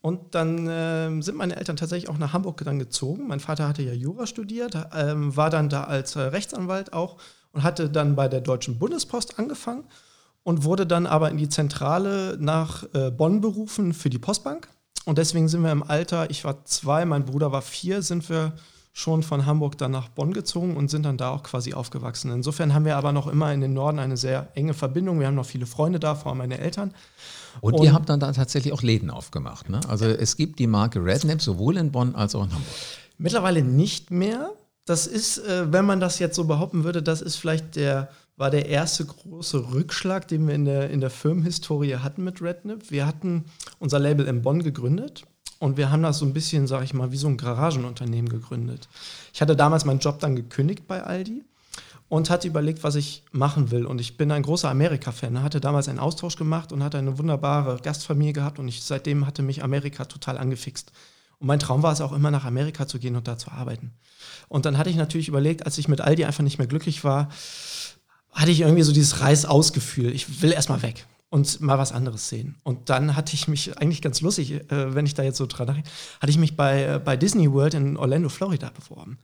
Und 0.05 0.35
dann 0.35 0.67
äh, 0.67 1.19
sind 1.23 1.35
meine 1.35 1.55
Eltern 1.55 1.77
tatsächlich 1.77 2.11
auch 2.11 2.19
nach 2.19 2.31
Hamburg 2.31 2.61
dann 2.63 2.77
gezogen. 2.77 3.27
Mein 3.27 3.39
Vater 3.39 3.67
hatte 3.67 3.81
ja 3.81 3.91
Jura 3.91 4.27
studiert, 4.27 4.77
ähm, 4.95 5.35
war 5.35 5.49
dann 5.49 5.67
da 5.67 5.85
als 5.85 6.15
äh, 6.15 6.19
Rechtsanwalt 6.19 6.93
auch 6.93 7.17
und 7.53 7.63
hatte 7.63 7.89
dann 7.89 8.15
bei 8.15 8.27
der 8.27 8.41
Deutschen 8.41 8.77
Bundespost 8.77 9.39
angefangen 9.39 9.85
und 10.43 10.63
wurde 10.63 10.85
dann 10.85 11.07
aber 11.07 11.31
in 11.31 11.37
die 11.37 11.49
Zentrale 11.49 12.37
nach 12.39 12.83
äh, 12.93 13.09
Bonn 13.09 13.41
berufen 13.41 13.95
für 13.95 14.11
die 14.11 14.19
Postbank. 14.19 14.67
Und 15.05 15.17
deswegen 15.17 15.47
sind 15.47 15.63
wir 15.63 15.71
im 15.71 15.81
Alter, 15.81 16.29
ich 16.29 16.43
war 16.43 16.63
zwei, 16.65 17.03
mein 17.05 17.25
Bruder 17.25 17.51
war 17.51 17.63
vier, 17.63 18.03
sind 18.03 18.29
wir 18.29 18.53
schon 18.93 19.23
von 19.23 19.47
Hamburg 19.47 19.79
dann 19.79 19.89
nach 19.89 20.09
Bonn 20.09 20.33
gezogen 20.33 20.77
und 20.77 20.91
sind 20.91 21.01
dann 21.01 21.17
da 21.17 21.31
auch 21.31 21.41
quasi 21.41 21.73
aufgewachsen. 21.73 22.31
Insofern 22.31 22.75
haben 22.75 22.85
wir 22.85 22.97
aber 22.97 23.11
noch 23.11 23.25
immer 23.25 23.51
in 23.51 23.61
den 23.61 23.73
Norden 23.73 23.97
eine 23.97 24.17
sehr 24.17 24.49
enge 24.53 24.75
Verbindung. 24.75 25.19
Wir 25.19 25.25
haben 25.25 25.33
noch 25.33 25.47
viele 25.47 25.65
Freunde 25.65 25.99
da, 25.99 26.13
vor 26.13 26.29
allem 26.29 26.37
meine 26.37 26.59
Eltern. 26.59 26.93
Und, 27.61 27.73
und 27.73 27.83
ihr 27.83 27.93
habt 27.93 28.09
dann 28.09 28.19
da 28.19 28.31
tatsächlich 28.31 28.73
auch 28.73 28.81
Läden 28.81 29.09
aufgemacht. 29.09 29.69
Ne? 29.69 29.79
Also 29.87 30.05
es 30.05 30.37
gibt 30.37 30.59
die 30.59 30.67
Marke 30.67 31.03
Rednap 31.03 31.41
sowohl 31.41 31.77
in 31.77 31.91
Bonn 31.91 32.15
als 32.15 32.35
auch 32.35 32.43
in 32.43 32.51
Hamburg. 32.51 32.73
Mittlerweile 33.17 33.63
nicht 33.63 34.11
mehr. 34.11 34.51
Das 34.85 35.07
ist, 35.07 35.39
äh, 35.39 35.71
wenn 35.71 35.85
man 35.85 35.99
das 35.99 36.19
jetzt 36.19 36.35
so 36.35 36.43
behaupten 36.43 36.83
würde, 36.83 37.01
das 37.01 37.21
ist 37.21 37.37
vielleicht 37.37 37.75
der, 37.75 38.09
war 38.37 38.51
der 38.51 38.67
erste 38.67 39.05
große 39.05 39.71
Rückschlag, 39.73 40.27
den 40.27 40.47
wir 40.47 40.53
in 40.53 40.65
der, 40.65 40.89
in 40.89 41.01
der 41.01 41.09
Firmenhistorie 41.09 41.95
hatten 41.95 42.23
mit 42.23 42.41
Rednip. 42.41 42.91
Wir 42.91 43.07
hatten 43.07 43.45
unser 43.79 43.99
Label 43.99 44.27
in 44.27 44.41
Bonn 44.41 44.61
gegründet 44.61 45.23
und 45.59 45.77
wir 45.77 45.89
haben 45.91 46.03
das 46.03 46.19
so 46.19 46.25
ein 46.25 46.33
bisschen, 46.33 46.67
sag 46.67 46.83
ich 46.83 46.93
mal, 46.93 47.11
wie 47.11 47.17
so 47.17 47.27
ein 47.27 47.37
Garagenunternehmen 47.37 48.29
gegründet. 48.29 48.87
Ich 49.33 49.41
hatte 49.41 49.55
damals 49.55 49.85
meinen 49.85 49.99
Job 49.99 50.19
dann 50.19 50.35
gekündigt 50.35 50.87
bei 50.87 51.01
Aldi 51.01 51.43
und 52.15 52.29
hatte 52.29 52.47
überlegt, 52.47 52.83
was 52.83 52.95
ich 52.95 53.23
machen 53.31 53.71
will. 53.71 53.85
Und 53.85 53.99
ich 53.99 54.15
bin 54.15 54.31
ein 54.31 54.43
großer 54.43 54.69
Amerika-Fan, 54.69 55.43
hatte 55.43 55.59
damals 55.59 55.89
einen 55.89 55.99
Austausch 55.99 56.37
gemacht 56.37 56.71
und 56.71 56.81
hatte 56.81 56.97
eine 56.97 57.17
wunderbare 57.17 57.79
Gastfamilie 57.81 58.31
gehabt 58.31 58.57
und 58.57 58.67
ich, 58.69 58.83
seitdem 58.83 59.27
hatte 59.27 59.41
mich 59.41 59.63
Amerika 59.63 60.05
total 60.05 60.37
angefixt. 60.37 60.93
Und 61.39 61.47
mein 61.47 61.59
Traum 61.59 61.83
war 61.83 61.91
es 61.91 61.99
auch 61.99 62.13
immer, 62.13 62.31
nach 62.31 62.45
Amerika 62.45 62.87
zu 62.87 62.99
gehen 62.99 63.17
und 63.17 63.27
da 63.27 63.37
zu 63.37 63.51
arbeiten. 63.51 63.91
Und 64.47 64.65
dann 64.65 64.77
hatte 64.77 64.89
ich 64.89 64.95
natürlich 64.95 65.27
überlegt, 65.27 65.65
als 65.65 65.77
ich 65.77 65.89
mit 65.89 65.99
Aldi 65.99 66.23
einfach 66.23 66.43
nicht 66.43 66.57
mehr 66.57 66.67
glücklich 66.67 67.03
war, 67.03 67.29
hatte 68.31 68.51
ich 68.51 68.61
irgendwie 68.61 68.83
so 68.83 68.93
dieses 68.93 69.19
Reißausgefühl. 69.19 70.13
Ich 70.13 70.41
will 70.41 70.53
erstmal 70.53 70.81
weg 70.83 71.05
und 71.29 71.59
mal 71.59 71.77
was 71.77 71.91
anderes 71.91 72.29
sehen. 72.29 72.55
Und 72.63 72.89
dann 72.89 73.17
hatte 73.17 73.33
ich 73.33 73.49
mich 73.49 73.77
eigentlich 73.77 74.01
ganz 74.01 74.21
lustig, 74.21 74.53
äh, 74.71 74.95
wenn 74.95 75.05
ich 75.05 75.15
da 75.15 75.23
jetzt 75.23 75.37
so 75.37 75.47
dran 75.47 75.67
denke, 75.67 75.89
hatte 76.21 76.31
ich 76.31 76.37
mich 76.37 76.55
bei, 76.55 76.83
äh, 76.83 76.99
bei 77.03 77.17
Disney 77.17 77.51
World 77.51 77.73
in 77.73 77.97
Orlando, 77.97 78.29
Florida 78.29 78.69
beworben. 78.69 79.17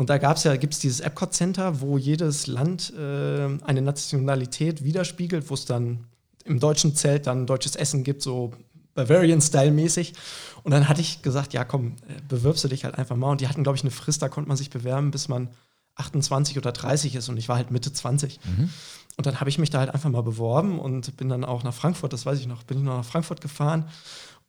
Und 0.00 0.08
da 0.08 0.16
gab 0.16 0.38
es 0.38 0.44
ja, 0.44 0.56
gibt 0.56 0.72
es 0.72 0.78
dieses 0.78 1.00
Epcot 1.00 1.34
Center, 1.34 1.82
wo 1.82 1.98
jedes 1.98 2.46
Land 2.46 2.90
äh, 2.96 3.48
eine 3.62 3.82
Nationalität 3.82 4.82
widerspiegelt, 4.82 5.50
wo 5.50 5.54
es 5.54 5.66
dann 5.66 6.06
im 6.46 6.58
deutschen 6.58 6.96
Zelt 6.96 7.26
dann 7.26 7.46
deutsches 7.46 7.76
Essen 7.76 8.02
gibt, 8.02 8.22
so 8.22 8.54
Bavarian-Style-mäßig. 8.94 10.14
Und 10.62 10.70
dann 10.70 10.88
hatte 10.88 11.02
ich 11.02 11.20
gesagt, 11.20 11.52
ja 11.52 11.64
komm, 11.64 11.96
äh, 12.08 12.14
bewirbst 12.26 12.64
du 12.64 12.68
dich 12.68 12.84
halt 12.84 12.94
einfach 12.94 13.14
mal. 13.14 13.30
Und 13.30 13.42
die 13.42 13.48
hatten, 13.48 13.62
glaube 13.62 13.76
ich, 13.76 13.82
eine 13.82 13.90
Frist, 13.90 14.22
da 14.22 14.30
konnte 14.30 14.48
man 14.48 14.56
sich 14.56 14.70
bewerben, 14.70 15.10
bis 15.10 15.28
man 15.28 15.50
28 15.96 16.56
oder 16.56 16.72
30 16.72 17.14
ist. 17.16 17.28
Und 17.28 17.36
ich 17.36 17.50
war 17.50 17.56
halt 17.56 17.70
Mitte 17.70 17.92
20. 17.92 18.40
Mhm. 18.42 18.70
Und 19.18 19.26
dann 19.26 19.38
habe 19.38 19.50
ich 19.50 19.58
mich 19.58 19.68
da 19.68 19.80
halt 19.80 19.92
einfach 19.92 20.08
mal 20.08 20.22
beworben 20.22 20.78
und 20.78 21.14
bin 21.18 21.28
dann 21.28 21.44
auch 21.44 21.62
nach 21.62 21.74
Frankfurt, 21.74 22.14
das 22.14 22.24
weiß 22.24 22.40
ich 22.40 22.46
noch, 22.46 22.62
bin 22.62 22.78
ich 22.78 22.84
noch 22.84 22.96
nach 22.96 23.04
Frankfurt 23.04 23.42
gefahren 23.42 23.84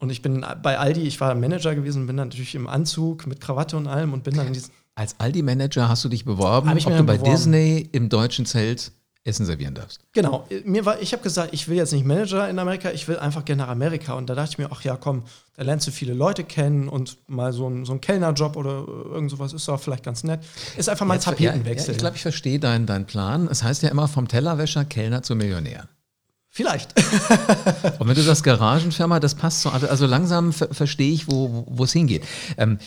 und 0.01 0.09
ich 0.09 0.23
bin 0.23 0.43
bei 0.63 0.79
Aldi, 0.79 1.01
ich 1.01 1.21
war 1.21 1.35
Manager 1.35 1.75
gewesen, 1.75 2.07
bin 2.07 2.17
dann 2.17 2.29
natürlich 2.29 2.55
im 2.55 2.67
Anzug 2.67 3.27
mit 3.27 3.39
Krawatte 3.39 3.77
und 3.77 3.85
allem 3.85 4.13
und 4.13 4.23
bin 4.23 4.35
dann 4.35 4.47
in 4.47 4.53
diesen. 4.53 4.71
Als 4.95 5.19
Aldi-Manager 5.19 5.87
hast 5.89 6.03
du 6.03 6.09
dich 6.09 6.25
beworben, 6.25 6.69
ob 6.69 6.77
du 6.79 7.03
bei 7.03 7.17
beworben. 7.17 7.31
Disney 7.31 7.89
im 7.91 8.09
deutschen 8.09 8.45
Zelt 8.45 8.91
Essen 9.23 9.45
servieren 9.45 9.75
darfst. 9.75 9.99
Genau. 10.13 10.47
Mir 10.65 10.83
war, 10.83 10.99
ich 10.99 11.13
habe 11.13 11.21
gesagt, 11.21 11.53
ich 11.53 11.67
will 11.67 11.77
jetzt 11.77 11.93
nicht 11.93 12.05
Manager 12.05 12.49
in 12.49 12.57
Amerika, 12.57 12.89
ich 12.89 13.07
will 13.07 13.19
einfach 13.19 13.45
gerne 13.45 13.61
nach 13.61 13.69
Amerika. 13.69 14.13
Und 14.13 14.27
da 14.27 14.33
dachte 14.33 14.53
ich 14.53 14.57
mir, 14.57 14.69
ach 14.71 14.81
ja, 14.83 14.95
komm, 14.95 15.23
da 15.55 15.61
lernst 15.63 15.85
du 15.85 15.91
viele 15.91 16.15
Leute 16.15 16.43
kennen 16.43 16.89
und 16.89 17.17
mal 17.27 17.53
so 17.53 17.69
ein, 17.69 17.85
so 17.85 17.93
ein 17.93 18.01
Kellnerjob 18.01 18.55
oder 18.55 18.83
irgend 18.87 19.29
sowas 19.29 19.53
ist 19.53 19.67
doch 19.67 19.79
vielleicht 19.79 20.03
ganz 20.03 20.23
nett. 20.23 20.39
Ist 20.75 20.89
einfach 20.89 21.05
mal 21.05 21.15
ein 21.15 21.19
Tapetenwechsel. 21.19 21.89
Ja, 21.89 21.93
ich 21.93 21.99
glaube, 21.99 22.15
ich 22.15 22.23
verstehe 22.23 22.59
deinen 22.59 22.87
dein 22.87 23.05
Plan. 23.05 23.47
Es 23.47 23.61
heißt 23.61 23.83
ja 23.83 23.89
immer 23.89 24.07
vom 24.07 24.27
Tellerwäscher 24.27 24.85
Kellner 24.85 25.21
zum 25.21 25.37
Millionär. 25.37 25.87
Vielleicht. 26.49 26.99
Und 27.99 28.07
wenn 28.07 28.15
du 28.15 28.23
sagst 28.23 28.43
Garagenfirma, 28.43 29.19
das 29.19 29.35
passt 29.35 29.61
so. 29.61 29.69
Also 29.69 30.07
langsam 30.07 30.51
ver 30.51 30.73
verstehe 30.73 31.13
ich, 31.13 31.27
wo 31.27 31.83
es 31.83 31.93
hingeht. 31.93 32.23
Ähm, 32.57 32.79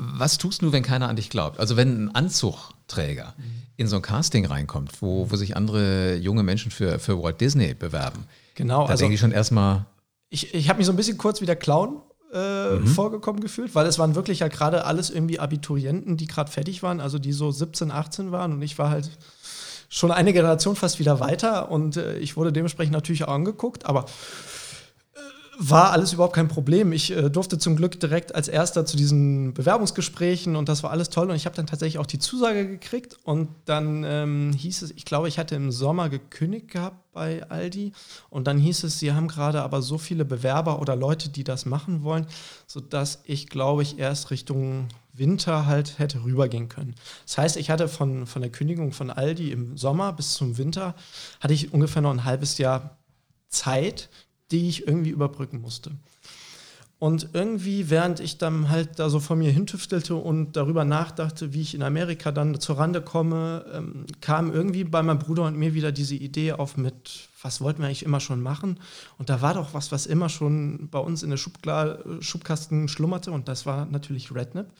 was 0.00 0.38
tust 0.38 0.62
du, 0.62 0.72
wenn 0.72 0.82
keiner 0.82 1.08
an 1.08 1.16
dich 1.16 1.30
glaubt? 1.30 1.60
Also 1.60 1.76
wenn 1.76 2.04
ein 2.04 2.14
Anzugträger 2.14 3.34
in 3.76 3.86
so 3.86 3.96
ein 3.96 4.02
Casting 4.02 4.46
reinkommt, 4.46 5.02
wo, 5.02 5.30
wo 5.30 5.36
sich 5.36 5.56
andere 5.56 6.16
junge 6.16 6.42
Menschen 6.42 6.70
für, 6.70 6.98
für 6.98 7.22
Walt 7.22 7.40
Disney 7.40 7.74
bewerben. 7.74 8.24
Genau. 8.54 8.84
Da 8.84 8.90
also, 8.90 9.02
denke 9.02 9.14
ich 9.14 9.20
schon 9.20 9.32
erstmal. 9.32 9.86
Ich, 10.30 10.54
ich 10.54 10.68
habe 10.68 10.78
mich 10.78 10.86
so 10.86 10.92
ein 10.92 10.96
bisschen 10.96 11.18
kurz 11.18 11.40
wie 11.40 11.46
der 11.46 11.56
Clown 11.56 12.00
äh, 12.32 12.76
mhm. 12.76 12.86
vorgekommen 12.86 13.40
gefühlt, 13.40 13.74
weil 13.74 13.86
es 13.86 13.98
waren 13.98 14.14
wirklich 14.14 14.40
ja 14.40 14.48
gerade 14.48 14.84
alles 14.84 15.10
irgendwie 15.10 15.38
Abiturienten, 15.38 16.16
die 16.16 16.26
gerade 16.26 16.50
fertig 16.50 16.82
waren, 16.82 17.00
also 17.00 17.18
die 17.18 17.32
so 17.32 17.50
17, 17.50 17.90
18 17.90 18.32
waren 18.32 18.52
und 18.52 18.62
ich 18.62 18.78
war 18.78 18.90
halt 18.90 19.10
schon 19.88 20.12
eine 20.12 20.32
Generation 20.32 20.76
fast 20.76 21.00
wieder 21.00 21.18
weiter 21.18 21.70
und 21.70 21.96
äh, 21.96 22.18
ich 22.18 22.36
wurde 22.36 22.52
dementsprechend 22.52 22.92
natürlich 22.92 23.24
auch 23.24 23.34
angeguckt, 23.34 23.86
aber 23.86 24.06
war 25.62 25.92
alles 25.92 26.14
überhaupt 26.14 26.34
kein 26.34 26.48
Problem. 26.48 26.90
Ich 26.92 27.14
äh, 27.14 27.28
durfte 27.28 27.58
zum 27.58 27.76
Glück 27.76 28.00
direkt 28.00 28.34
als 28.34 28.48
erster 28.48 28.86
zu 28.86 28.96
diesen 28.96 29.52
Bewerbungsgesprächen 29.52 30.56
und 30.56 30.70
das 30.70 30.82
war 30.82 30.90
alles 30.90 31.10
toll. 31.10 31.28
Und 31.28 31.36
ich 31.36 31.44
habe 31.44 31.54
dann 31.54 31.66
tatsächlich 31.66 31.98
auch 31.98 32.06
die 32.06 32.18
Zusage 32.18 32.66
gekriegt. 32.66 33.18
Und 33.24 33.48
dann 33.66 34.02
ähm, 34.04 34.52
hieß 34.56 34.80
es, 34.82 34.90
ich 34.92 35.04
glaube, 35.04 35.28
ich 35.28 35.38
hatte 35.38 35.54
im 35.54 35.70
Sommer 35.70 36.08
gekündigt 36.08 36.68
gehabt 36.68 37.12
bei 37.12 37.46
Aldi. 37.50 37.92
Und 38.30 38.46
dann 38.46 38.56
hieß 38.58 38.84
es, 38.84 38.98
sie 38.98 39.12
haben 39.12 39.28
gerade 39.28 39.60
aber 39.60 39.82
so 39.82 39.98
viele 39.98 40.24
Bewerber 40.24 40.80
oder 40.80 40.96
Leute, 40.96 41.28
die 41.28 41.44
das 41.44 41.66
machen 41.66 42.04
wollen, 42.04 42.26
sodass 42.66 43.20
ich, 43.24 43.48
glaube 43.48 43.82
ich, 43.82 43.98
erst 43.98 44.30
Richtung 44.30 44.88
Winter 45.12 45.66
halt 45.66 45.98
hätte 45.98 46.24
rübergehen 46.24 46.70
können. 46.70 46.94
Das 47.26 47.36
heißt, 47.36 47.56
ich 47.58 47.68
hatte 47.68 47.88
von, 47.88 48.26
von 48.26 48.40
der 48.40 48.50
Kündigung 48.50 48.92
von 48.92 49.10
Aldi 49.10 49.52
im 49.52 49.76
Sommer 49.76 50.14
bis 50.14 50.32
zum 50.32 50.56
Winter, 50.56 50.94
hatte 51.38 51.52
ich 51.52 51.74
ungefähr 51.74 52.00
noch 52.00 52.12
ein 52.12 52.24
halbes 52.24 52.56
Jahr 52.56 52.96
Zeit, 53.50 54.08
die 54.50 54.68
ich 54.68 54.86
irgendwie 54.86 55.10
überbrücken 55.10 55.60
musste. 55.60 55.92
Und 57.00 57.30
irgendwie, 57.32 57.88
während 57.88 58.20
ich 58.20 58.36
dann 58.36 58.68
halt 58.68 58.98
da 58.98 59.08
so 59.08 59.20
vor 59.20 59.34
mir 59.34 59.50
hintüftelte 59.50 60.16
und 60.16 60.52
darüber 60.52 60.84
nachdachte, 60.84 61.54
wie 61.54 61.62
ich 61.62 61.74
in 61.74 61.82
Amerika 61.82 62.30
dann 62.30 62.60
zur 62.60 62.76
Rande 62.76 63.00
komme, 63.00 63.64
ähm, 63.72 64.04
kam 64.20 64.52
irgendwie 64.52 64.84
bei 64.84 65.02
meinem 65.02 65.18
Bruder 65.18 65.44
und 65.44 65.56
mir 65.56 65.72
wieder 65.72 65.92
diese 65.92 66.14
Idee 66.14 66.52
auf 66.52 66.76
mit, 66.76 67.30
was 67.40 67.62
wollten 67.62 67.80
wir 67.80 67.86
eigentlich 67.86 68.04
immer 68.04 68.20
schon 68.20 68.42
machen? 68.42 68.78
Und 69.16 69.30
da 69.30 69.40
war 69.40 69.54
doch 69.54 69.72
was, 69.72 69.92
was 69.92 70.04
immer 70.04 70.28
schon 70.28 70.90
bei 70.90 70.98
uns 70.98 71.22
in 71.22 71.30
der 71.30 71.38
Schubkla 71.38 72.00
Schubkasten 72.20 72.86
schlummerte 72.86 73.32
und 73.32 73.48
das 73.48 73.64
war 73.64 73.86
natürlich 73.86 74.34
Rednap. 74.34 74.70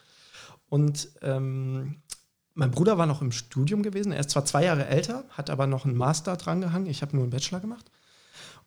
Und 0.69 1.09
ähm, 1.23 2.03
mein 2.53 2.71
Bruder 2.71 2.99
war 2.99 3.07
noch 3.07 3.23
im 3.23 3.33
Studium 3.33 3.83
gewesen, 3.83 4.13
er 4.13 4.21
ist 4.21 4.29
zwar 4.29 4.45
zwei 4.45 4.65
Jahre 4.65 4.87
älter, 4.89 5.25
hat 5.31 5.49
aber 5.49 5.67
noch 5.67 5.87
einen 5.87 5.97
Master 5.97 6.37
drangehangen, 6.37 6.91
ich 6.91 7.01
habe 7.01 7.17
nur 7.17 7.25
einen 7.25 7.31
Bachelor 7.31 7.61
gemacht. 7.61 7.91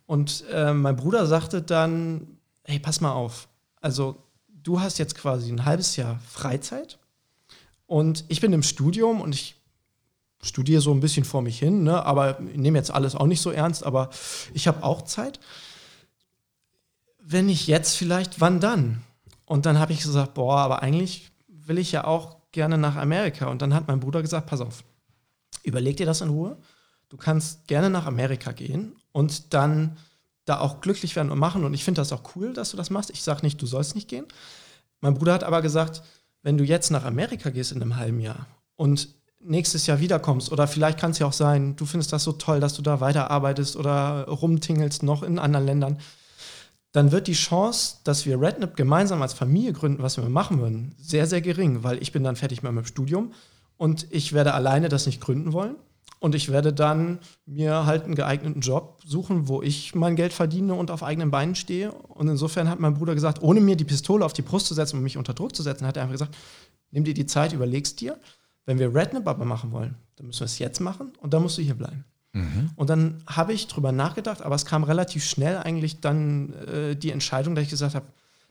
Und 0.05 0.43
äh, 0.51 0.73
mein 0.73 0.95
Bruder 0.95 1.25
sagte 1.25 1.61
dann, 1.61 2.37
hey, 2.63 2.79
pass 2.79 3.01
mal 3.01 3.11
auf. 3.11 3.47
Also 3.81 4.17
du 4.47 4.79
hast 4.79 4.97
jetzt 4.97 5.15
quasi 5.15 5.51
ein 5.51 5.65
halbes 5.65 5.95
Jahr 5.95 6.19
Freizeit 6.29 6.99
und 7.87 8.25
ich 8.27 8.41
bin 8.41 8.53
im 8.53 8.63
Studium 8.63 9.21
und 9.21 9.35
ich 9.35 9.55
studiere 10.41 10.81
so 10.81 10.91
ein 10.91 10.99
bisschen 10.99 11.25
vor 11.25 11.41
mich 11.41 11.59
hin, 11.59 11.83
ne? 11.83 12.05
aber 12.05 12.39
ich 12.39 12.57
nehme 12.57 12.77
jetzt 12.77 12.91
alles 12.91 13.15
auch 13.15 13.27
nicht 13.27 13.41
so 13.41 13.51
ernst, 13.51 13.85
aber 13.85 14.09
ich 14.53 14.67
habe 14.67 14.83
auch 14.83 15.03
Zeit. 15.03 15.39
Wenn 17.19 17.45
nicht 17.45 17.67
jetzt 17.67 17.95
vielleicht, 17.95 18.41
wann 18.41 18.59
dann? 18.59 19.01
Und 19.45 19.65
dann 19.65 19.79
habe 19.79 19.93
ich 19.93 20.01
gesagt, 20.01 20.33
boah, 20.33 20.57
aber 20.57 20.81
eigentlich 20.81 21.31
will 21.47 21.77
ich 21.77 21.91
ja 21.93 22.05
auch 22.05 22.37
gerne 22.51 22.77
nach 22.77 22.97
Amerika. 22.97 23.47
Und 23.47 23.61
dann 23.61 23.73
hat 23.73 23.87
mein 23.87 23.99
Bruder 23.99 24.21
gesagt, 24.21 24.47
pass 24.47 24.59
auf, 24.59 24.83
überleg 25.63 25.95
dir 25.97 26.05
das 26.05 26.21
in 26.21 26.29
Ruhe. 26.29 26.57
Du 27.13 27.17
kannst 27.17 27.67
gerne 27.67 27.91
nach 27.91 28.07
Amerika 28.07 28.53
gehen 28.53 28.95
und 29.11 29.53
dann 29.53 29.97
da 30.45 30.59
auch 30.59 30.81
glücklich 30.81 31.15
werden 31.15 31.29
und 31.29 31.37
machen. 31.37 31.63
Und 31.63 31.75
ich 31.75 31.83
finde 31.83 32.01
das 32.01 32.11
auch 32.11 32.35
cool, 32.35 32.53
dass 32.53 32.71
du 32.71 32.77
das 32.77 32.89
machst. 32.89 33.11
Ich 33.11 33.21
sage 33.21 33.43
nicht, 33.43 33.61
du 33.61 33.67
sollst 33.67 33.93
nicht 33.93 34.07
gehen. 34.07 34.25
Mein 34.99 35.13
Bruder 35.13 35.33
hat 35.33 35.43
aber 35.43 35.61
gesagt, 35.61 36.01
wenn 36.41 36.57
du 36.57 36.63
jetzt 36.63 36.89
nach 36.89 37.05
Amerika 37.05 37.51
gehst 37.51 37.71
in 37.71 37.79
einem 37.79 37.97
halben 37.97 38.19
Jahr 38.19 38.47
und 38.77 39.09
nächstes 39.39 39.85
Jahr 39.85 39.99
wiederkommst, 39.99 40.51
oder 40.51 40.65
vielleicht 40.65 40.99
kann 40.99 41.11
es 41.11 41.19
ja 41.19 41.27
auch 41.27 41.33
sein, 41.33 41.75
du 41.75 41.85
findest 41.85 42.11
das 42.13 42.23
so 42.23 42.31
toll, 42.31 42.59
dass 42.59 42.73
du 42.73 42.81
da 42.81 42.99
weiterarbeitest 42.99 43.75
oder 43.75 44.27
rumtingelst 44.27 45.03
noch 45.03 45.21
in 45.21 45.37
anderen 45.37 45.67
Ländern, 45.67 45.99
dann 46.93 47.11
wird 47.11 47.27
die 47.27 47.33
Chance, 47.33 47.97
dass 48.05 48.25
wir 48.25 48.41
Rednap 48.41 48.75
gemeinsam 48.75 49.21
als 49.21 49.33
Familie 49.33 49.73
gründen, 49.73 50.01
was 50.01 50.17
wir 50.17 50.27
machen 50.29 50.59
würden, 50.59 50.95
sehr, 50.99 51.27
sehr 51.27 51.41
gering, 51.41 51.83
weil 51.83 52.01
ich 52.01 52.11
bin 52.11 52.23
dann 52.23 52.37
fertig 52.37 52.63
mit 52.63 52.71
meinem 52.71 52.85
Studium 52.85 53.33
und 53.77 54.07
ich 54.09 54.33
werde 54.33 54.55
alleine 54.55 54.89
das 54.89 55.05
nicht 55.05 55.21
gründen 55.21 55.53
wollen. 55.53 55.75
Und 56.19 56.35
ich 56.35 56.51
werde 56.51 56.71
dann 56.71 57.19
mir 57.45 57.85
halt 57.85 58.05
einen 58.05 58.15
geeigneten 58.15 58.61
Job 58.61 59.01
suchen, 59.05 59.49
wo 59.49 59.61
ich 59.61 59.93
mein 59.93 60.15
Geld 60.15 60.31
verdiene 60.31 60.73
und 60.73 60.89
auf 60.89 61.03
eigenen 61.03 61.31
Beinen 61.31 61.53
stehe. 61.53 61.91
Und 61.91 62.29
insofern 62.29 62.69
hat 62.69 62.79
mein 62.79 62.93
Bruder 62.93 63.13
gesagt, 63.13 63.41
ohne 63.41 63.59
mir 63.59 63.75
die 63.75 63.83
Pistole 63.83 64.23
auf 64.23 64.31
die 64.31 64.41
Brust 64.41 64.67
zu 64.67 64.73
setzen 64.73 64.97
und 64.97 65.03
mich 65.03 65.17
unter 65.17 65.33
Druck 65.33 65.53
zu 65.53 65.63
setzen, 65.63 65.85
hat 65.85 65.97
er 65.97 66.03
einfach 66.03 66.13
gesagt, 66.13 66.37
nimm 66.91 67.03
dir 67.03 67.13
die 67.13 67.25
Zeit, 67.25 67.51
überlegst 67.51 67.99
dir, 67.99 68.17
wenn 68.65 68.79
wir 68.79 68.95
Rednap 68.95 69.27
aber 69.27 69.43
machen 69.43 69.71
wollen, 69.73 69.95
dann 70.15 70.27
müssen 70.27 70.39
wir 70.41 70.45
es 70.45 70.59
jetzt 70.59 70.79
machen 70.79 71.11
und 71.19 71.33
dann 71.33 71.41
musst 71.41 71.57
du 71.57 71.61
hier 71.61 71.75
bleiben. 71.75 72.05
Mhm. 72.31 72.71
Und 72.75 72.89
dann 72.89 73.21
habe 73.27 73.53
ich 73.53 73.67
drüber 73.67 73.91
nachgedacht, 73.91 74.41
aber 74.41 74.55
es 74.55 74.65
kam 74.65 74.83
relativ 74.83 75.25
schnell 75.25 75.57
eigentlich 75.57 76.01
dann 76.01 76.53
äh, 76.53 76.95
die 76.95 77.11
Entscheidung, 77.11 77.55
dass 77.55 77.65
ich 77.65 77.69
gesagt 77.69 77.95
habe, 77.95 78.05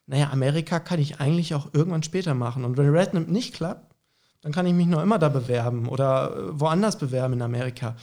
naja, 0.06 0.30
Amerika 0.30 0.78
kann 0.80 1.00
ich 1.00 1.21
eigentlich 1.21 1.54
auch 1.54 1.73
irgendwann 1.73 2.02
später 2.02 2.35
machen. 2.35 2.64
Und 2.64 2.76
wenn 2.76 2.94
Rednap 2.94 3.28
nicht 3.28 3.54
klappt, 3.54 3.91
dann 4.42 4.52
kann 4.52 4.66
ich 4.66 4.75
mich 4.75 4.87
noch 4.87 5.02
immer 5.02 5.18
da 5.18 5.28
bewerben 5.28 5.88
oder 5.88 6.37
äh, 6.37 6.61
woanders 6.61 6.99
bewerben 6.99 7.34
in 7.34 7.42
Amerika. 7.42 7.96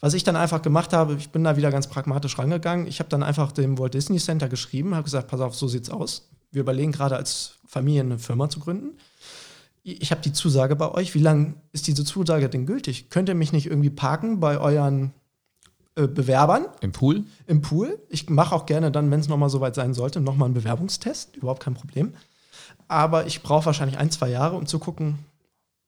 Was 0.00 0.14
ich 0.14 0.24
dann 0.24 0.36
einfach 0.36 0.62
gemacht 0.62 0.92
habe, 0.92 1.14
ich 1.14 1.30
bin 1.30 1.44
da 1.44 1.56
wieder 1.56 1.70
ganz 1.70 1.86
pragmatisch 1.86 2.38
rangegangen. 2.38 2.86
Ich 2.86 3.00
habe 3.00 3.10
dann 3.10 3.22
einfach 3.22 3.52
dem 3.52 3.78
Walt 3.78 3.94
Disney 3.94 4.18
Center 4.18 4.48
geschrieben, 4.48 4.94
habe 4.94 5.04
gesagt, 5.04 5.28
pass 5.28 5.40
auf, 5.40 5.54
so 5.54 5.68
sieht's 5.68 5.90
aus. 5.90 6.30
Wir 6.52 6.62
überlegen 6.62 6.92
gerade 6.92 7.16
als 7.16 7.58
Familie 7.66 8.00
eine 8.00 8.18
Firma 8.18 8.48
zu 8.48 8.60
gründen. 8.60 8.96
Ich 9.82 10.10
habe 10.10 10.20
die 10.20 10.32
Zusage 10.32 10.76
bei 10.76 10.90
euch. 10.90 11.14
Wie 11.14 11.20
lange 11.20 11.54
ist 11.72 11.86
diese 11.86 12.04
Zusage 12.04 12.48
denn 12.48 12.66
gültig? 12.66 13.10
Könnt 13.10 13.28
ihr 13.28 13.34
mich 13.34 13.52
nicht 13.52 13.66
irgendwie 13.66 13.90
parken 13.90 14.40
bei 14.40 14.58
euren 14.58 15.12
äh, 15.96 16.06
Bewerbern? 16.06 16.66
Im 16.80 16.92
Pool? 16.92 17.24
Im 17.46 17.60
Pool. 17.62 17.98
Ich 18.08 18.28
mache 18.28 18.54
auch 18.54 18.66
gerne 18.66 18.90
dann, 18.90 19.10
wenn 19.10 19.20
es 19.20 19.28
nochmal 19.28 19.50
soweit 19.50 19.74
sein 19.74 19.94
sollte, 19.94 20.20
nochmal 20.20 20.46
einen 20.46 20.54
Bewerbungstest. 20.54 21.36
Überhaupt 21.36 21.62
kein 21.62 21.74
Problem. 21.74 22.14
Aber 22.88 23.26
ich 23.26 23.42
brauche 23.42 23.66
wahrscheinlich 23.66 23.98
ein, 23.98 24.10
zwei 24.10 24.28
Jahre, 24.28 24.56
um 24.56 24.66
zu 24.66 24.78
gucken, 24.78 25.18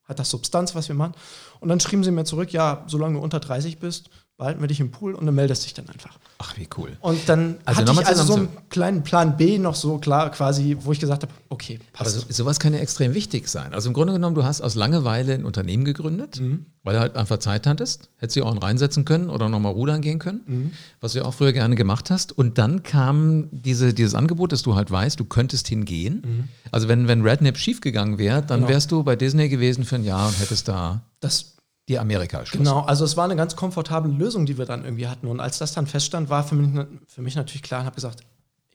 hat 0.05 0.19
das 0.19 0.29
Substanz, 0.29 0.75
was 0.75 0.87
wir 0.87 0.95
machen? 0.95 1.13
Und 1.59 1.69
dann 1.69 1.79
schrieben 1.79 2.03
sie 2.03 2.11
mir 2.11 2.25
zurück, 2.25 2.51
ja, 2.51 2.83
solange 2.87 3.17
du 3.17 3.23
unter 3.23 3.39
30 3.39 3.79
bist, 3.79 4.09
behalten 4.43 4.59
wir 4.59 4.67
dich 4.67 4.81
im 4.81 4.91
Pool 4.91 5.15
und 5.15 5.25
dann 5.25 5.35
meldest 5.35 5.63
dich 5.63 5.73
dann 5.73 5.87
einfach. 5.87 6.19
Ach, 6.39 6.57
wie 6.57 6.67
cool. 6.77 6.97
Und 6.99 7.29
dann 7.29 7.55
also 7.63 7.79
hatte 7.79 7.93
ich 7.93 8.05
also 8.05 8.23
so 8.25 8.33
einen 8.33 8.49
kleinen 8.67 9.01
Plan 9.01 9.37
B 9.37 9.57
noch 9.57 9.73
so 9.73 9.99
klar 9.99 10.31
quasi, 10.31 10.75
wo 10.81 10.91
ich 10.91 10.99
gesagt 10.99 11.23
habe, 11.23 11.31
okay, 11.47 11.79
passt. 11.93 12.13
Aber 12.17 12.25
so, 12.27 12.33
sowas 12.33 12.59
kann 12.59 12.73
ja 12.73 12.79
extrem 12.79 13.13
wichtig 13.13 13.47
sein. 13.47 13.73
Also 13.73 13.87
im 13.87 13.93
Grunde 13.93 14.11
genommen, 14.11 14.35
du 14.35 14.43
hast 14.43 14.59
aus 14.59 14.75
Langeweile 14.75 15.33
ein 15.33 15.45
Unternehmen 15.45 15.85
gegründet, 15.85 16.41
mhm. 16.41 16.65
weil 16.83 16.95
du 16.95 16.99
halt 16.99 17.15
einfach 17.15 17.37
Zeit 17.37 17.65
hattest, 17.67 18.09
hättest 18.17 18.35
du 18.35 18.43
auch 18.43 18.61
reinsetzen 18.61 19.05
können 19.05 19.29
oder 19.29 19.47
nochmal 19.47 19.71
rudern 19.71 20.01
gehen 20.01 20.19
können, 20.19 20.41
mhm. 20.45 20.71
was 20.99 21.13
du 21.13 21.19
ja 21.19 21.25
auch 21.25 21.33
früher 21.33 21.53
gerne 21.53 21.75
gemacht 21.75 22.11
hast. 22.11 22.37
Und 22.37 22.57
dann 22.57 22.83
kam 22.83 23.47
diese, 23.51 23.93
dieses 23.93 24.13
Angebot, 24.13 24.51
dass 24.51 24.61
du 24.61 24.75
halt 24.75 24.91
weißt, 24.91 25.17
du 25.17 25.23
könntest 25.23 25.69
hingehen. 25.69 26.21
Mhm. 26.25 26.49
Also 26.69 26.89
wenn, 26.89 27.07
wenn 27.07 27.21
Rednap 27.21 27.57
schiefgegangen 27.57 28.17
wäre, 28.17 28.41
dann 28.41 28.59
genau. 28.59 28.73
wärst 28.73 28.91
du 28.91 29.03
bei 29.03 29.15
Disney 29.15 29.47
gewesen 29.47 29.85
für 29.85 29.95
ein 29.95 30.03
Jahr 30.03 30.27
und 30.27 30.37
hättest 30.41 30.67
da... 30.67 31.03
Das 31.21 31.52
die 31.89 31.99
Amerika 31.99 32.39
-Schluss. 32.41 32.57
Genau, 32.57 32.81
also 32.81 33.03
es 33.03 33.17
war 33.17 33.25
eine 33.25 33.35
ganz 33.35 33.55
komfortable 33.55 34.11
Lösung, 34.11 34.45
die 34.45 34.57
wir 34.57 34.65
dann 34.65 34.83
irgendwie 34.85 35.07
hatten. 35.07 35.27
Und 35.27 35.39
als 35.39 35.57
das 35.57 35.73
dann 35.73 35.87
feststand, 35.87 36.29
war 36.29 36.43
für 36.43 36.55
mich, 36.55 36.85
für 37.07 37.21
mich 37.21 37.35
natürlich 37.35 37.63
klar 37.63 37.81
und 37.81 37.85
habe 37.85 37.95
gesagt, 37.95 38.21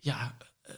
ja, 0.03 0.33
äh, 0.67 0.73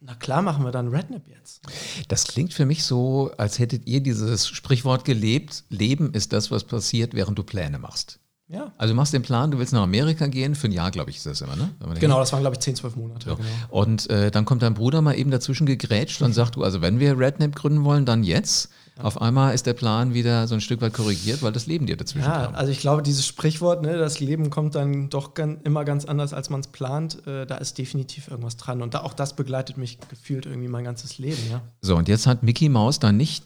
na 0.00 0.14
klar 0.14 0.42
machen 0.42 0.64
wir 0.64 0.72
dann 0.72 0.88
Rednap 0.88 1.28
jetzt. 1.28 1.62
Das 2.08 2.24
klingt 2.24 2.52
für 2.52 2.66
mich 2.66 2.84
so, 2.84 3.30
als 3.36 3.58
hättet 3.58 3.86
ihr 3.86 4.00
dieses 4.00 4.48
Sprichwort 4.48 5.04
gelebt, 5.04 5.64
Leben 5.68 6.12
ist 6.12 6.32
das, 6.32 6.50
was 6.50 6.64
passiert, 6.64 7.14
während 7.14 7.38
du 7.38 7.44
Pläne 7.44 7.78
machst. 7.78 8.18
Ja. 8.50 8.72
Also 8.78 8.92
du 8.92 8.96
machst 8.96 9.12
den 9.12 9.22
Plan, 9.22 9.52
du 9.52 9.58
willst 9.58 9.72
nach 9.72 9.82
Amerika 9.82 10.26
gehen, 10.26 10.56
für 10.56 10.66
ein 10.66 10.72
Jahr, 10.72 10.90
glaube 10.90 11.10
ich, 11.10 11.18
ist 11.18 11.26
das 11.26 11.40
immer, 11.40 11.54
ne? 11.54 11.70
Genau, 12.00 12.18
das 12.18 12.32
waren, 12.32 12.40
glaube 12.40 12.56
ich, 12.56 12.60
10, 12.60 12.74
12 12.74 12.96
Monate. 12.96 13.30
So. 13.30 13.36
Genau. 13.36 13.48
Und 13.68 14.10
äh, 14.10 14.32
dann 14.32 14.44
kommt 14.44 14.62
dein 14.62 14.74
Bruder 14.74 15.02
mal 15.02 15.16
eben 15.16 15.30
dazwischen 15.30 15.66
gegrätscht 15.66 16.20
und 16.20 16.32
sagt, 16.32 16.56
du, 16.56 16.64
also 16.64 16.80
wenn 16.80 16.98
wir 16.98 17.16
Rednap 17.16 17.54
gründen 17.54 17.84
wollen, 17.84 18.06
dann 18.06 18.24
jetzt. 18.24 18.70
Auf 19.02 19.20
einmal 19.20 19.54
ist 19.54 19.66
der 19.66 19.74
Plan 19.74 20.14
wieder 20.14 20.46
so 20.46 20.54
ein 20.54 20.60
Stück 20.60 20.80
weit 20.80 20.92
korrigiert, 20.92 21.42
weil 21.42 21.52
das 21.52 21.66
Leben 21.66 21.86
dir 21.86 21.96
dazwischen 21.96 22.26
ja, 22.26 22.46
kam. 22.46 22.54
Also 22.54 22.72
ich 22.72 22.80
glaube, 22.80 23.02
dieses 23.02 23.26
Sprichwort, 23.26 23.82
ne, 23.82 23.96
das 23.96 24.20
Leben 24.20 24.50
kommt 24.50 24.74
dann 24.74 25.08
doch 25.08 25.32
immer 25.64 25.84
ganz 25.84 26.04
anders, 26.04 26.32
als 26.32 26.50
man 26.50 26.60
es 26.60 26.66
plant, 26.68 27.26
äh, 27.26 27.46
da 27.46 27.56
ist 27.56 27.78
definitiv 27.78 28.28
irgendwas 28.28 28.56
dran. 28.56 28.82
Und 28.82 28.94
da, 28.94 29.00
auch 29.02 29.14
das 29.14 29.34
begleitet 29.34 29.76
mich 29.76 29.98
gefühlt 30.08 30.46
irgendwie 30.46 30.68
mein 30.68 30.84
ganzes 30.84 31.18
Leben, 31.18 31.42
ja. 31.50 31.60
So, 31.80 31.96
und 31.96 32.08
jetzt 32.08 32.26
hat 32.26 32.42
Mickey 32.42 32.68
Mouse 32.68 32.98
dann 32.98 33.16
nicht 33.16 33.44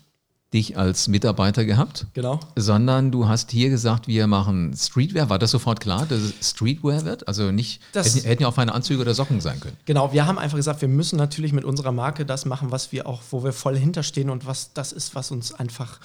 dich 0.54 0.78
als 0.78 1.08
Mitarbeiter 1.08 1.64
gehabt. 1.64 2.06
Genau. 2.14 2.40
Sondern 2.56 3.10
du 3.10 3.28
hast 3.28 3.50
hier 3.50 3.68
gesagt, 3.68 4.06
wir 4.08 4.26
machen 4.26 4.74
Streetwear. 4.76 5.28
War 5.28 5.38
das 5.38 5.50
sofort 5.50 5.80
klar, 5.80 6.06
dass 6.06 6.20
es 6.20 6.50
Streetwear 6.50 7.04
wird? 7.04 7.28
Also 7.28 7.50
nicht, 7.52 7.80
Das- 7.92 8.14
hätten, 8.14 8.26
hätten 8.26 8.42
ja 8.42 8.48
auch 8.48 8.54
feine 8.54 8.72
Anzüge 8.74 9.02
oder 9.02 9.12
Socken 9.14 9.40
sein 9.40 9.60
können. 9.60 9.76
Genau, 9.84 10.12
wir 10.12 10.26
haben 10.26 10.38
einfach 10.38 10.56
gesagt, 10.56 10.80
wir 10.80 10.88
müssen 10.88 11.16
natürlich 11.16 11.52
mit 11.52 11.64
unserer 11.64 11.92
Marke 11.92 12.24
das 12.24 12.44
machen, 12.46 12.70
was 12.70 12.92
wir 12.92 13.06
auch, 13.06 13.20
wo 13.30 13.44
wir 13.44 13.52
voll 13.52 13.76
hinterstehen 13.76 14.30
und 14.30 14.46
was 14.46 14.72
das 14.72 14.92
ist, 14.92 15.14
was 15.14 15.30
uns 15.30 15.52
einfach, 15.52 15.98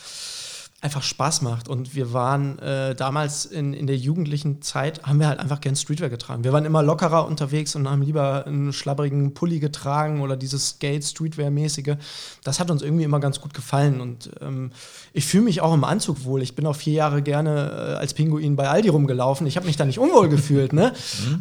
einfach 0.81 1.03
Spaß 1.03 1.41
macht. 1.41 1.67
Und 1.67 1.93
wir 1.93 2.13
waren 2.13 2.57
äh, 2.59 2.95
damals 2.95 3.45
in, 3.45 3.74
in 3.74 3.86
der 3.86 3.98
jugendlichen 3.98 4.62
Zeit, 4.62 5.03
haben 5.03 5.19
wir 5.19 5.27
halt 5.27 5.39
einfach 5.39 5.59
gern 5.59 5.75
Streetwear 5.75 6.09
getragen. 6.09 6.45
Wir 6.45 6.53
waren 6.53 6.63
immer 6.63 6.81
lockerer 6.81 7.27
unterwegs 7.27 7.75
und 7.75 7.89
haben 7.89 8.01
lieber 8.01 8.45
einen 8.45 8.71
schlabberigen 8.71 9.33
Pulli 9.33 9.59
getragen 9.59 10.21
oder 10.21 10.38
dieses 10.38 10.69
Skate-Streetwear-mäßige. 10.69 11.98
Das 12.43 12.62
hat 12.62 12.71
uns 12.71 12.81
irgendwie 12.81 13.03
immer 13.03 13.19
ganz 13.19 13.41
gut 13.41 13.53
gefallen. 13.53 14.00
Und 14.00 14.31
ähm, 14.41 14.71
ich 15.12 15.25
fühle 15.25 15.43
mich 15.43 15.59
auch 15.59 15.74
im 15.74 15.83
Anzug 15.83 16.24
wohl. 16.24 16.41
Ich 16.41 16.55
bin 16.55 16.65
auch 16.65 16.75
vier 16.75 16.93
Jahre 16.93 17.21
gerne 17.21 17.71
äh, 17.71 17.95
als 17.95 18.13
Pinguin 18.13 18.55
bei 18.55 18.69
Aldi 18.69 18.88
rumgelaufen. 18.88 19.48
Ich 19.48 19.57
habe 19.57 19.65
mich 19.65 19.75
da 19.75 19.86
nicht 19.86 20.00
unwohl 20.00 20.29
gefühlt, 20.29 20.71
ne? 20.71 20.93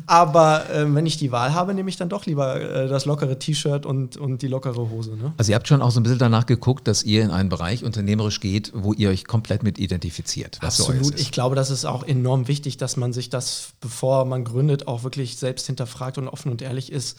Aber 0.07 0.65
ähm, 0.73 0.97
wenn 0.97 1.07
ich 1.07 1.17
die 1.17 1.31
Wahl 1.31 1.55
habe, 1.55 1.75
nehme 1.75 1.89
ich 1.89 1.97
dann 1.97 2.09
doch 2.09 2.27
lieber 2.27 2.61
äh, 2.61 2.89
das 2.89 3.05
lockere 3.05 3.39
T-Shirt 3.39 3.87
und, 3.87 4.17
und 4.17 4.43
die 4.43 4.49
lockere 4.49 4.91
Hose, 4.91 5.17
ne? 5.17 5.33
Also 5.37 5.53
ihr 5.53 5.57
habt 5.57 5.69
schon 5.69 5.81
auch 5.81 5.93
so 5.93 6.01
ein 6.01 6.03
bisschen 6.03 6.19
danach 6.19 6.47
geguckt, 6.47 6.89
dass 6.89 7.05
ihr 7.05 7.23
in 7.23 7.31
einen 7.31 7.49
Bereich 7.49 7.85
unternehmerisch 7.85 8.41
geht, 8.41 8.73
wo 8.75 8.93
ihr 8.93 9.11
euch 9.11 9.28
komplett 9.29 9.63
mit 9.63 9.79
identifiziert. 9.79 10.59
Absolut. 10.61 11.19
Ich 11.21 11.31
glaube, 11.31 11.55
das 11.55 11.71
ist 11.71 11.85
auch 11.85 12.03
enorm 12.03 12.49
wichtig, 12.49 12.77
dass 12.77 12.97
man 12.97 13.13
sich 13.13 13.31
das, 13.31 13.69
bevor 13.81 14.25
man 14.25 14.43
gründet, 14.43 14.89
auch 14.89 15.05
wirklich 15.05 15.37
selbst 15.37 15.67
hinterfragt 15.67 16.19
und 16.19 16.27
offen 16.27 16.51
und 16.51 16.63
ehrlich 16.63 16.91
ist. 16.91 17.19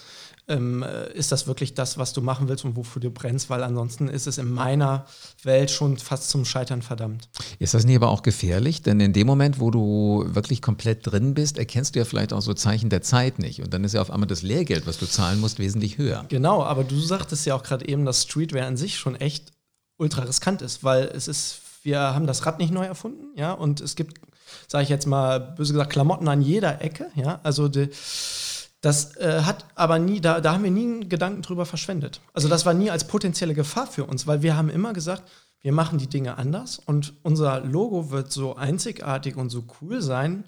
Ähm, 0.50 0.82
äh, 0.82 1.14
ist 1.14 1.32
das 1.32 1.46
wirklich 1.46 1.76
das, 1.76 2.00
was 2.00 2.12
du 2.12 2.22
machen 2.22 2.50
willst 2.50 2.66
und 2.66 2.76
wofür 2.76 3.00
du 3.00 3.12
brennst? 3.12 3.52
Weil 3.52 3.62
ansonsten 3.62 4.08
ist 4.08 4.26
es 4.26 4.40
in 4.40 4.52
meiner 4.52 5.06
Welt 5.44 5.70
schon 5.70 5.98
fast 5.98 6.32
zum 6.32 6.44
Scheitern 6.44 6.82
verdammt. 6.82 7.30
Ist 7.60 7.76
das 7.76 7.86
nicht 7.86 7.98
aber 7.98 8.10
auch 8.10 8.24
gefährlich? 8.24 8.82
Denn 8.82 9.00
in 9.00 9.14
dem 9.14 9.28
Moment, 9.28 9.60
wo 9.60 9.70
du 9.70 10.26
wirklich 10.28 10.64
komplett 10.64 11.06
drin 11.06 11.36
bist, 11.36 11.60
erkennst 11.60 11.94
du 11.94 12.00
ja 12.00 12.06
vielleicht 12.06 12.34
auch 12.34 12.42
so 12.42 12.56
Zeichen 12.56 12.90
der 12.90 13.04
Zeit 13.04 13.38
nicht. 13.38 13.62
Und 13.62 13.76
dann 13.76 13.84
ist 13.84 13.94
ja 13.94 14.02
auf 14.02 14.10
einmal 14.10 14.28
das 14.28 14.42
Lehrgeld, 14.42 14.88
was 14.88 14.98
du 14.98 15.06
zahlen 15.06 15.40
musst, 15.40 15.60
wesentlich 15.60 16.00
höher. 16.00 16.26
Genau, 16.30 16.64
aber 16.64 16.84
du 16.84 17.00
sagtest 17.00 17.46
ja 17.46 17.54
auch 17.54 17.64
gerade 17.64 17.88
eben, 17.88 18.04
dass 18.06 18.24
Streetwear 18.24 18.66
an 18.66 18.76
sich 18.76 18.98
schon 18.98 19.16
echt 19.16 19.52
ultra 20.00 20.24
riskant 20.24 20.64
ist, 20.64 20.84
weil 20.84 21.04
es 21.14 21.28
ist, 21.28 21.62
wir 21.84 22.00
haben 22.00 22.28
das 22.28 22.46
Rad 22.46 22.60
nicht 22.60 22.74
neu 22.74 22.86
erfunden, 22.86 23.28
ja, 23.36 23.52
und 23.52 23.82
es 23.82 23.96
gibt, 23.96 24.20
sage 24.68 24.84
ich 24.84 24.90
jetzt 24.90 25.06
mal, 25.06 25.40
böse 25.40 25.74
gesagt, 25.74 25.92
Klamotten 25.92 26.28
an 26.28 26.42
jeder 26.42 26.82
Ecke, 26.82 27.08
ja, 27.16 27.40
also 27.44 27.68
die, 27.68 27.90
das 28.82 29.18
äh, 29.18 29.42
hat 29.42 29.66
aber 29.76 30.00
nie, 30.00 30.22
da, 30.22 30.40
da 30.40 30.54
haben 30.54 30.64
wir 30.64 30.72
nie 30.72 30.84
einen 30.84 31.10
Gedanken 31.10 31.42
drüber 31.42 31.66
verschwendet. 31.66 32.22
Also 32.34 32.48
das 32.48 32.66
war 32.66 32.74
nie 32.74 32.90
als 32.90 33.08
potenzielle 33.08 33.54
Gefahr 33.54 33.88
für 33.88 34.06
uns, 34.06 34.26
weil 34.26 34.42
wir 34.42 34.56
haben 34.56 34.70
immer 34.70 34.94
gesagt, 34.94 35.24
wir 35.62 35.74
machen 35.74 36.00
die 36.00 36.08
Dinge 36.08 36.38
anders 36.38 36.80
und 36.80 37.14
unser 37.24 37.60
Logo 37.60 38.12
wird 38.12 38.32
so 38.32 38.56
einzigartig 38.56 39.36
und 39.36 39.50
so 39.50 39.66
cool 39.82 40.02
sein, 40.02 40.46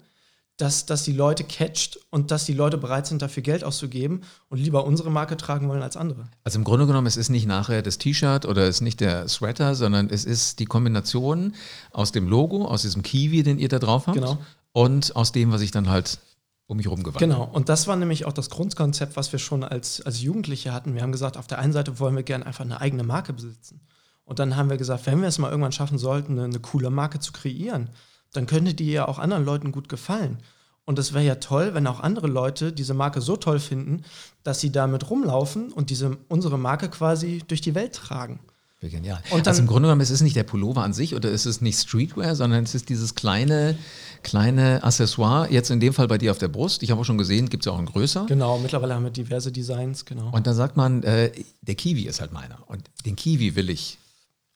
dass, 0.58 0.86
dass 0.86 1.02
die 1.02 1.12
Leute 1.12 1.44
catcht 1.44 1.98
und 2.10 2.30
dass 2.30 2.44
die 2.44 2.52
Leute 2.52 2.78
bereit 2.78 3.06
sind, 3.06 3.22
dafür 3.22 3.42
Geld 3.42 3.64
auszugeben 3.64 4.22
und 4.48 4.58
lieber 4.58 4.84
unsere 4.84 5.10
Marke 5.10 5.36
tragen 5.36 5.68
wollen 5.68 5.82
als 5.82 5.96
andere. 5.96 6.28
Also 6.44 6.58
im 6.58 6.64
Grunde 6.64 6.86
genommen, 6.86 7.06
es 7.06 7.16
ist 7.16 7.30
nicht 7.30 7.46
nachher 7.46 7.82
das 7.82 7.98
T-Shirt 7.98 8.44
oder 8.44 8.62
es 8.68 8.76
ist 8.76 8.80
nicht 8.82 9.00
der 9.00 9.28
Sweater, 9.28 9.74
sondern 9.74 10.08
es 10.10 10.24
ist 10.24 10.58
die 10.60 10.66
Kombination 10.66 11.54
aus 11.90 12.12
dem 12.12 12.28
Logo, 12.28 12.66
aus 12.66 12.82
diesem 12.82 13.02
Kiwi, 13.02 13.42
den 13.42 13.58
ihr 13.58 13.68
da 13.68 13.78
drauf 13.78 14.06
habt, 14.06 14.16
Genau. 14.16 14.38
und 14.72 15.16
aus 15.16 15.32
dem, 15.32 15.52
was 15.52 15.62
ich 15.62 15.70
dann 15.70 15.88
halt 15.88 16.18
um 16.66 16.76
mich 16.76 16.86
rumgewandt 16.86 17.18
Genau, 17.18 17.44
und 17.44 17.68
das 17.68 17.86
war 17.86 17.96
nämlich 17.96 18.24
auch 18.26 18.32
das 18.32 18.48
Grundkonzept, 18.50 19.16
was 19.16 19.32
wir 19.32 19.38
schon 19.38 19.64
als, 19.64 20.00
als 20.02 20.22
Jugendliche 20.22 20.72
hatten. 20.72 20.94
Wir 20.94 21.02
haben 21.02 21.12
gesagt, 21.12 21.36
auf 21.36 21.46
der 21.46 21.58
einen 21.58 21.72
Seite 21.72 21.98
wollen 21.98 22.14
wir 22.14 22.22
gerne 22.22 22.46
einfach 22.46 22.64
eine 22.64 22.80
eigene 22.80 23.02
Marke 23.02 23.32
besitzen. 23.32 23.80
Und 24.24 24.38
dann 24.38 24.56
haben 24.56 24.70
wir 24.70 24.76
gesagt, 24.76 25.06
wenn 25.06 25.20
wir 25.20 25.28
es 25.28 25.38
mal 25.38 25.50
irgendwann 25.50 25.72
schaffen 25.72 25.98
sollten, 25.98 26.32
eine, 26.32 26.44
eine 26.44 26.60
coole 26.60 26.90
Marke 26.90 27.18
zu 27.18 27.32
kreieren, 27.32 27.90
dann 28.32 28.46
könnte 28.46 28.74
die 28.74 28.90
ja 28.90 29.06
auch 29.08 29.18
anderen 29.18 29.44
Leuten 29.44 29.72
gut 29.72 29.88
gefallen. 29.88 30.38
Und 30.84 30.98
es 30.98 31.12
wäre 31.12 31.24
ja 31.24 31.36
toll, 31.36 31.74
wenn 31.74 31.86
auch 31.86 32.00
andere 32.00 32.26
Leute 32.26 32.72
diese 32.72 32.92
Marke 32.94 33.20
so 33.20 33.36
toll 33.36 33.60
finden, 33.60 34.02
dass 34.42 34.60
sie 34.60 34.72
damit 34.72 35.08
rumlaufen 35.10 35.70
und 35.72 35.90
diese, 35.90 36.16
unsere 36.28 36.58
Marke 36.58 36.88
quasi 36.90 37.42
durch 37.46 37.60
die 37.60 37.74
Welt 37.76 37.94
tragen. 37.94 38.40
Genial. 38.80 39.22
Und 39.30 39.46
dann- 39.46 39.52
also 39.52 39.60
im 39.62 39.68
Grunde 39.68 39.86
genommen, 39.86 40.00
es 40.00 40.10
ist 40.10 40.22
nicht 40.22 40.34
der 40.34 40.42
Pullover 40.42 40.82
an 40.82 40.92
sich 40.92 41.14
oder 41.14 41.30
es 41.30 41.46
ist 41.46 41.62
nicht 41.62 41.78
Streetwear, 41.78 42.34
sondern 42.34 42.64
es 42.64 42.74
ist 42.74 42.88
dieses 42.88 43.14
kleine, 43.14 43.78
kleine 44.24 44.82
Accessoire, 44.82 45.48
jetzt 45.52 45.70
in 45.70 45.78
dem 45.78 45.92
Fall 45.92 46.08
bei 46.08 46.18
dir 46.18 46.32
auf 46.32 46.38
der 46.38 46.48
Brust. 46.48 46.82
Ich 46.82 46.90
habe 46.90 47.00
auch 47.00 47.04
schon 47.04 47.16
gesehen, 47.16 47.48
gibt 47.48 47.62
es 47.62 47.66
ja 47.66 47.72
auch 47.72 47.78
ein 47.78 47.86
größer. 47.86 48.26
Genau, 48.26 48.58
mittlerweile 48.58 48.94
haben 48.94 49.04
wir 49.04 49.12
diverse 49.12 49.52
Designs, 49.52 50.04
genau. 50.04 50.30
Und 50.32 50.48
dann 50.48 50.56
sagt 50.56 50.76
man, 50.76 51.04
äh, 51.04 51.30
der 51.60 51.76
Kiwi 51.76 52.02
ist 52.08 52.20
halt 52.20 52.32
meiner. 52.32 52.58
Und 52.68 52.82
den 53.06 53.14
Kiwi 53.14 53.54
will 53.54 53.70
ich 53.70 53.98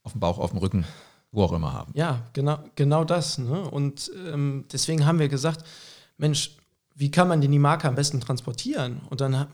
auf 0.03 0.11
dem 0.11 0.21
Bauch, 0.21 0.39
auf 0.39 0.51
dem 0.51 0.59
Rücken, 0.59 0.85
wo 1.33 1.43
auch 1.43 1.53
immer 1.53 1.73
haben. 1.73 1.93
Ja, 1.95 2.23
genau, 2.33 2.59
genau 2.75 3.05
das. 3.05 3.39
Ne? 3.39 3.69
Und 3.71 4.11
ähm, 4.27 4.65
deswegen 4.73 5.07
haben 5.07 5.19
wir 5.19 5.29
gesagt, 5.29 5.65
Mensch, 6.17 6.57
wie 6.95 7.11
kann 7.11 7.29
man 7.29 7.41
denn 7.41 7.53
die 7.53 7.59
Marke 7.59 7.89
am 7.89 7.95
besten 7.95 8.21
transportieren? 8.21 9.01
Und 9.11 9.21
dann 9.21 9.39
ha 9.39 9.49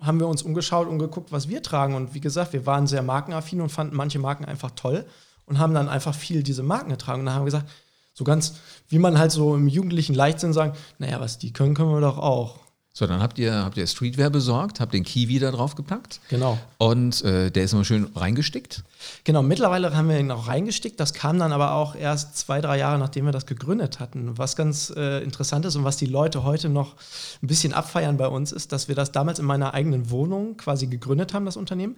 haben 0.00 0.18
wir 0.18 0.28
uns 0.28 0.42
umgeschaut 0.42 0.88
und 0.88 0.98
geguckt, 0.98 1.30
was 1.30 1.50
wir 1.50 1.62
tragen. 1.62 1.94
Und 1.94 2.14
wie 2.14 2.20
gesagt, 2.20 2.54
wir 2.54 2.64
waren 2.64 2.86
sehr 2.86 3.02
markenaffin 3.02 3.60
und 3.60 3.68
fanden 3.68 3.94
manche 3.94 4.18
Marken 4.18 4.46
einfach 4.46 4.70
toll 4.70 5.04
und 5.44 5.58
haben 5.58 5.74
dann 5.74 5.90
einfach 5.90 6.14
viel 6.14 6.42
diese 6.42 6.62
Marken 6.62 6.88
getragen. 6.88 7.20
Und 7.20 7.26
dann 7.26 7.34
haben 7.34 7.42
wir 7.42 7.52
gesagt, 7.52 7.68
so 8.14 8.24
ganz, 8.24 8.54
wie 8.88 8.98
man 8.98 9.18
halt 9.18 9.30
so 9.30 9.54
im 9.54 9.68
jugendlichen 9.68 10.14
Leichtsinn 10.14 10.54
sagt, 10.54 10.78
naja, 10.98 11.20
was 11.20 11.36
die 11.36 11.52
können, 11.52 11.74
können 11.74 11.90
wir 11.90 12.00
doch 12.00 12.16
auch. 12.16 12.60
So, 12.92 13.06
dann 13.06 13.22
habt 13.22 13.38
ihr, 13.38 13.54
habt 13.54 13.76
ihr 13.76 13.86
Streetwear 13.86 14.30
besorgt, 14.30 14.80
habt 14.80 14.92
den 14.92 15.04
Kiwi 15.04 15.38
da 15.38 15.52
drauf 15.52 15.76
gepackt 15.76 16.20
Genau. 16.28 16.58
und 16.78 17.22
äh, 17.24 17.50
der 17.50 17.62
ist 17.64 17.72
immer 17.72 17.84
schön 17.84 18.08
reingestickt. 18.16 18.82
Genau, 19.22 19.42
mittlerweile 19.42 19.96
haben 19.96 20.08
wir 20.08 20.18
ihn 20.18 20.30
auch 20.32 20.48
reingestickt. 20.48 20.98
Das 20.98 21.14
kam 21.14 21.38
dann 21.38 21.52
aber 21.52 21.74
auch 21.74 21.94
erst 21.94 22.36
zwei, 22.36 22.60
drei 22.60 22.78
Jahre, 22.78 22.98
nachdem 22.98 23.26
wir 23.26 23.32
das 23.32 23.46
gegründet 23.46 24.00
hatten. 24.00 24.36
Was 24.38 24.56
ganz 24.56 24.92
äh, 24.96 25.22
interessant 25.22 25.64
ist 25.66 25.76
und 25.76 25.84
was 25.84 25.98
die 25.98 26.06
Leute 26.06 26.42
heute 26.42 26.68
noch 26.68 26.96
ein 27.42 27.46
bisschen 27.46 27.72
abfeiern 27.72 28.16
bei 28.16 28.26
uns, 28.26 28.50
ist, 28.50 28.72
dass 28.72 28.88
wir 28.88 28.96
das 28.96 29.12
damals 29.12 29.38
in 29.38 29.46
meiner 29.46 29.72
eigenen 29.72 30.10
Wohnung 30.10 30.56
quasi 30.56 30.88
gegründet 30.88 31.32
haben, 31.32 31.44
das 31.44 31.56
Unternehmen. 31.56 31.96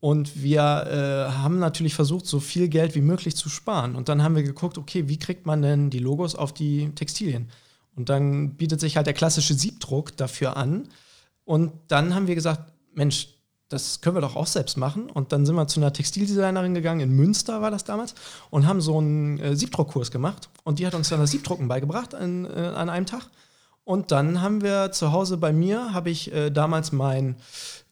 Und 0.00 0.42
wir 0.42 0.60
äh, 0.62 1.32
haben 1.42 1.58
natürlich 1.58 1.94
versucht, 1.94 2.26
so 2.26 2.40
viel 2.40 2.68
Geld 2.68 2.94
wie 2.94 3.02
möglich 3.02 3.36
zu 3.36 3.50
sparen. 3.50 3.94
Und 3.94 4.08
dann 4.08 4.22
haben 4.22 4.34
wir 4.34 4.42
geguckt, 4.42 4.78
okay, 4.78 5.08
wie 5.08 5.18
kriegt 5.18 5.44
man 5.46 5.60
denn 5.60 5.90
die 5.90 6.00
Logos 6.00 6.34
auf 6.34 6.52
die 6.54 6.90
Textilien? 6.94 7.48
Und 7.96 8.08
dann 8.08 8.54
bietet 8.56 8.80
sich 8.80 8.96
halt 8.96 9.06
der 9.06 9.14
klassische 9.14 9.54
Siebdruck 9.54 10.16
dafür 10.16 10.56
an. 10.56 10.88
Und 11.44 11.72
dann 11.88 12.14
haben 12.14 12.26
wir 12.26 12.34
gesagt, 12.34 12.72
Mensch, 12.94 13.28
das 13.68 14.00
können 14.00 14.16
wir 14.16 14.20
doch 14.20 14.36
auch 14.36 14.46
selbst 14.46 14.76
machen. 14.76 15.10
Und 15.10 15.32
dann 15.32 15.46
sind 15.46 15.54
wir 15.54 15.66
zu 15.66 15.80
einer 15.80 15.92
Textildesignerin 15.92 16.74
gegangen, 16.74 17.00
in 17.00 17.10
Münster 17.10 17.62
war 17.62 17.70
das 17.70 17.84
damals, 17.84 18.14
und 18.50 18.66
haben 18.66 18.80
so 18.80 18.98
einen 18.98 19.38
äh, 19.40 19.56
Siebdruckkurs 19.56 20.10
gemacht. 20.10 20.50
Und 20.64 20.78
die 20.78 20.86
hat 20.86 20.94
uns 20.94 21.08
dann 21.08 21.20
das 21.20 21.30
Siebdrucken 21.30 21.68
beigebracht 21.68 22.14
an, 22.14 22.44
äh, 22.44 22.72
an 22.74 22.90
einem 22.90 23.06
Tag. 23.06 23.28
Und 23.84 24.12
dann 24.12 24.40
haben 24.40 24.62
wir 24.62 24.92
zu 24.92 25.12
Hause 25.12 25.38
bei 25.38 25.52
mir, 25.52 25.92
habe 25.92 26.10
ich 26.10 26.32
äh, 26.32 26.50
damals 26.50 26.92
mein, 26.92 27.36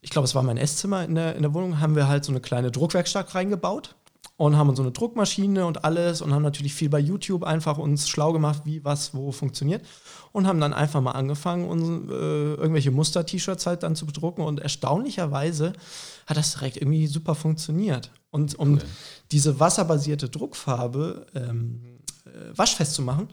ich 0.01 0.09
glaube, 0.09 0.25
es 0.25 0.35
war 0.35 0.43
mein 0.43 0.57
Esszimmer 0.57 1.03
in 1.03 1.15
der, 1.15 1.35
in 1.35 1.41
der 1.41 1.53
Wohnung, 1.53 1.79
haben 1.79 1.95
wir 1.95 2.07
halt 2.07 2.23
so 2.23 2.31
eine 2.31 2.39
kleine 2.39 2.71
Druckwerkstatt 2.71 3.35
reingebaut 3.35 3.95
und 4.41 4.57
haben 4.57 4.69
uns 4.69 4.77
so 4.77 4.83
eine 4.83 4.91
Druckmaschine 4.91 5.67
und 5.67 5.85
alles 5.85 6.19
und 6.19 6.33
haben 6.33 6.41
natürlich 6.41 6.73
viel 6.73 6.89
bei 6.89 6.97
YouTube 6.97 7.43
einfach 7.43 7.77
uns 7.77 8.09
schlau 8.09 8.33
gemacht, 8.33 8.63
wie 8.65 8.83
was 8.83 9.13
wo 9.13 9.31
funktioniert 9.31 9.85
und 10.31 10.47
haben 10.47 10.59
dann 10.59 10.73
einfach 10.73 10.99
mal 10.99 11.11
angefangen, 11.11 11.69
uns, 11.69 12.09
äh, 12.09 12.55
irgendwelche 12.55 12.89
Muster-T-Shirts 12.89 13.67
halt 13.67 13.83
dann 13.83 13.95
zu 13.95 14.07
bedrucken 14.07 14.43
und 14.43 14.59
erstaunlicherweise 14.59 15.73
hat 16.25 16.37
das 16.37 16.53
direkt 16.53 16.77
irgendwie 16.77 17.05
super 17.05 17.35
funktioniert. 17.35 18.09
Und 18.31 18.57
um 18.57 18.79
diese 19.31 19.59
wasserbasierte 19.59 20.27
Druckfarbe 20.27 21.27
ähm, 21.35 21.99
äh, 22.25 22.57
waschfest 22.57 22.95
zu 22.95 23.03
machen, 23.03 23.27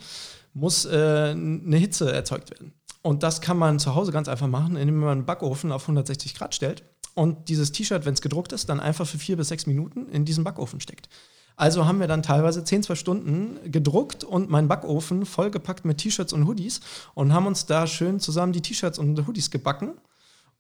muss 0.53 0.85
äh, 0.85 1.31
eine 1.31 1.77
Hitze 1.79 2.13
erzeugt 2.13 2.51
werden. 2.51 2.75
Und 3.01 3.23
das 3.23 3.41
kann 3.41 3.57
man 3.57 3.79
zu 3.79 3.95
Hause 3.95 4.13
ganz 4.13 4.29
einfach 4.29 4.49
machen, 4.49 4.77
indem 4.77 4.99
man 4.99 5.09
einen 5.11 5.25
Backofen 5.25 5.73
auf 5.73 5.85
160 5.85 6.35
Grad 6.35 6.55
stellt 6.55 6.85
und 7.15 7.49
dieses 7.49 7.73
T-Shirt, 7.73 8.05
wenn 8.05 8.15
es 8.15 8.21
gedruckt 8.21 8.53
ist, 8.53 8.69
dann 8.69 8.81
einfach 8.81 9.07
für 9.07 9.19
vier 9.19 9.37
bis 9.37 9.49
sechs 9.49 9.67
Minuten 9.67 10.09
in 10.09 10.25
diesen 10.25 10.45
Backofen 10.45 10.81
steckt. 10.81 11.09
Also 11.57 11.87
haben 11.87 11.99
wir 11.99 12.07
dann 12.07 12.23
teilweise 12.23 12.63
10, 12.63 12.85
12 12.85 12.99
Stunden 12.99 13.59
gedruckt 13.71 14.23
und 14.23 14.49
meinen 14.49 14.69
Backofen 14.69 15.27
vollgepackt 15.27 15.85
mit 15.85 15.99
T-Shirts 15.99 16.33
und 16.33 16.47
Hoodies 16.47 16.81
und 17.15 17.33
haben 17.33 17.47
uns 17.47 17.67
da 17.67 17.89
schön 17.89 18.21
zusammen 18.21 18.53
die 18.53 18.63
T-Shirts 18.63 18.99
und 19.01 19.27
Hoodies 19.27 19.51
gebacken 19.51 19.95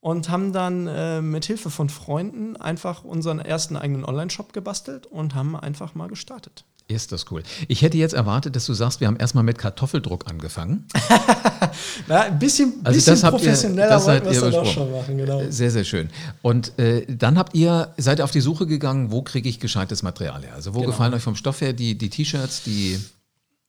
und 0.01 0.29
haben 0.29 0.53
dann 0.53 0.89
äh, 0.89 1.23
mit 1.23 1.45
Hilfe 1.45 1.71
von 1.71 1.89
Freunden 1.89 2.57
einfach 2.57 3.05
unseren 3.05 3.39
ersten 3.39 3.77
eigenen 3.77 4.05
Online-Shop 4.05 4.53
gebastelt 4.53 5.07
und 5.07 5.37
haben 5.37 5.55
einfach 5.55 5.95
mal 5.95 6.09
gestartet. 6.09 6.65
Ist 6.91 7.13
das 7.13 7.27
cool. 7.31 7.43
Ich 7.69 7.83
hätte 7.83 7.99
jetzt 7.99 8.15
erwartet, 8.15 8.57
dass 8.57 8.65
du 8.65 8.73
sagst, 8.73 9.01
wir 9.01 9.09
haben 9.09 9.19
erstmal 9.19 9.45
mit 9.45 9.59
Kartoffeldruck 9.59 10.27
angefangen. 10.31 10.87
Na, 12.09 12.23
ein 12.23 12.39
bisschen, 12.39 12.73
Also 12.83 12.97
bisschen 12.97 13.13
das 13.15 13.23
ihr- 13.23 13.31
professioneller 13.31 13.89
das 13.91 14.07
wollten 14.07 14.25
seid 14.25 14.33
wir 14.43 14.43
es 14.49 14.55
dann 14.55 14.63
auch 14.63 14.73
schon 14.73 14.91
machen, 14.93 15.19
genau. 15.19 15.43
Sehr, 15.51 15.71
sehr 15.71 15.85
schön. 15.85 16.09
Und 16.41 16.79
äh, 16.79 17.05
dann 17.07 17.37
habt 17.37 17.55
ihr, 17.55 17.93
seid 17.99 18.21
ihr 18.21 18.25
auf 18.25 18.31
die 18.31 18.41
Suche 18.41 18.67
gegangen, 18.67 19.11
wo 19.13 19.21
kriege 19.21 19.49
ich 19.51 19.61
gescheites 19.61 20.03
Material 20.03 20.43
her? 20.43 20.55
Also 20.55 20.73
wo 20.75 20.79
Genau. 20.81 20.93
gefallen 20.93 21.13
euch 21.13 21.23
vom 21.23 21.37
Stoff 21.37 21.61
her 21.61 21.75
die, 21.75 21.99
die 21.99 22.09
T-Shirts, 22.09 22.63
die, 22.63 22.99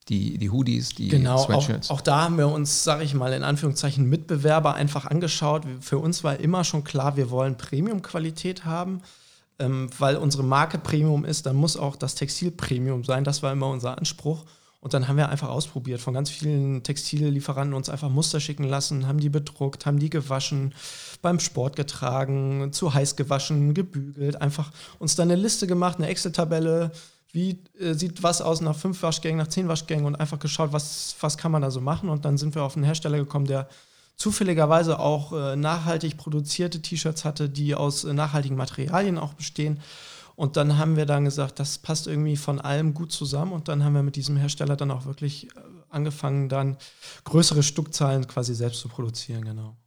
die, 0.08 0.38
die 0.38 0.50
Hoodies, 0.50 0.90
die 0.96 1.10
Genau, 1.10 1.36
auch, 1.36 1.46
Sweatshirts? 1.48 1.90
auch 1.90 2.00
da 2.00 2.22
haben 2.22 2.38
wir 2.38 2.48
uns, 2.48 2.86
sage 2.86 3.04
ich 3.04 3.14
mal, 3.14 3.34
in 3.34 3.44
Anführungszeichen 3.44 4.08
Mitbewerber 4.08 4.76
einfach 4.76 5.06
angeschaut. 5.06 5.64
Für 5.82 5.98
uns 5.98 6.24
war 6.24 6.40
immer 6.40 6.64
schon 6.64 6.86
klar, 6.86 7.18
wir 7.18 7.30
wollen 7.32 7.58
Premium-Qualität 7.58 8.64
haben. 8.64 9.02
Ähm, 9.60 9.90
weil 10.00 10.16
unsere 10.16 10.44
Marke 10.44 10.78
Premium 10.78 11.26
ist, 11.26 11.46
dann 11.46 11.56
muss 11.56 11.78
auch 11.78 11.96
das 11.96 12.16
Textil 12.16 12.52
Premium 12.52 13.04
sein. 13.04 13.24
Das 13.24 13.44
war 13.44 13.52
immer 13.52 13.68
unser 13.68 13.98
Anspruch. 13.98 14.46
Und 14.82 14.94
dann 14.94 15.10
haben 15.10 15.18
wir 15.18 15.28
einfach 15.28 15.50
ausprobiert, 15.50 16.00
von 16.00 16.14
ganz 16.14 16.30
vielen 16.30 16.84
Textillieferanten 16.84 17.74
uns 17.74 17.90
einfach 17.90 18.10
Muster 18.10 18.40
schicken 18.40 18.64
lassen, 18.64 19.08
haben 19.08 19.20
die 19.20 19.28
bedruckt, 19.28 19.86
haben 19.86 20.00
die 20.00 20.10
gewaschen, 20.10 20.74
beim 21.22 21.42
Sport 21.42 21.76
getragen, 21.76 22.72
zu 22.72 22.94
heiß 22.94 23.18
gewaschen, 23.18 23.74
gebügelt, 23.74 24.42
einfach 24.42 24.72
uns 24.98 25.18
dann 25.18 25.30
eine 25.30 25.42
Liste 25.42 25.68
gemacht, 25.68 25.98
eine 25.98 26.08
Excel-Tabelle, 26.08 26.92
wie 27.34 27.62
äh, 27.78 27.94
sieht 27.94 28.24
was 28.24 28.42
aus 28.42 28.62
nach 28.62 28.76
fünf 28.76 29.04
Waschgängen, 29.04 29.38
nach 29.38 29.50
zehn 29.50 29.68
Waschgängen 29.68 30.06
und 30.06 30.16
einfach 30.16 30.40
geschaut, 30.40 30.72
was, 30.72 31.14
was 31.20 31.38
kann 31.38 31.52
man 31.52 31.62
da 31.62 31.72
so 31.72 31.82
machen. 31.82 32.08
Und 32.08 32.24
dann 32.24 32.38
sind 32.38 32.56
wir 32.56 32.64
auf 32.64 32.78
einen 32.78 32.86
Hersteller 32.86 33.18
gekommen, 33.18 33.48
der 33.48 33.68
zufälligerweise 34.20 35.00
auch 35.00 35.32
äh, 35.32 35.56
nachhaltig 35.56 36.18
produzierte 36.18 36.82
T-Shirts 36.82 37.26
hatte, 37.26 37.50
die 37.50 37.74
aus 37.74 38.04
äh, 38.04 38.14
nachhaltigen 38.14 38.58
Materialien 38.58 39.18
auch 39.18 39.34
bestehen. 39.34 39.80
Und 40.36 40.58
dann 40.58 40.78
haben 40.78 40.98
wir 40.98 41.06
dann 41.06 41.26
gesagt, 41.26 41.60
das 41.60 41.80
passt 41.80 42.06
irgendwie 42.06 42.38
von 42.38 42.62
allem 42.62 42.94
gut 42.94 43.12
zusammen. 43.12 43.54
Und 43.54 43.68
dann 43.70 43.84
haben 43.84 43.94
wir 43.94 44.04
mit 44.04 44.18
diesem 44.18 44.38
Hersteller 44.38 44.76
dann 44.76 44.92
auch 44.92 45.06
wirklich 45.06 45.48
äh, 45.48 45.62
angefangen, 45.90 46.50
dann 46.50 46.78
größere 47.24 47.64
Stückzahlen 47.64 48.28
quasi 48.28 48.54
selbst 48.54 48.82
zu 48.82 48.90
produzieren, 48.90 49.46
genau. 49.46 49.78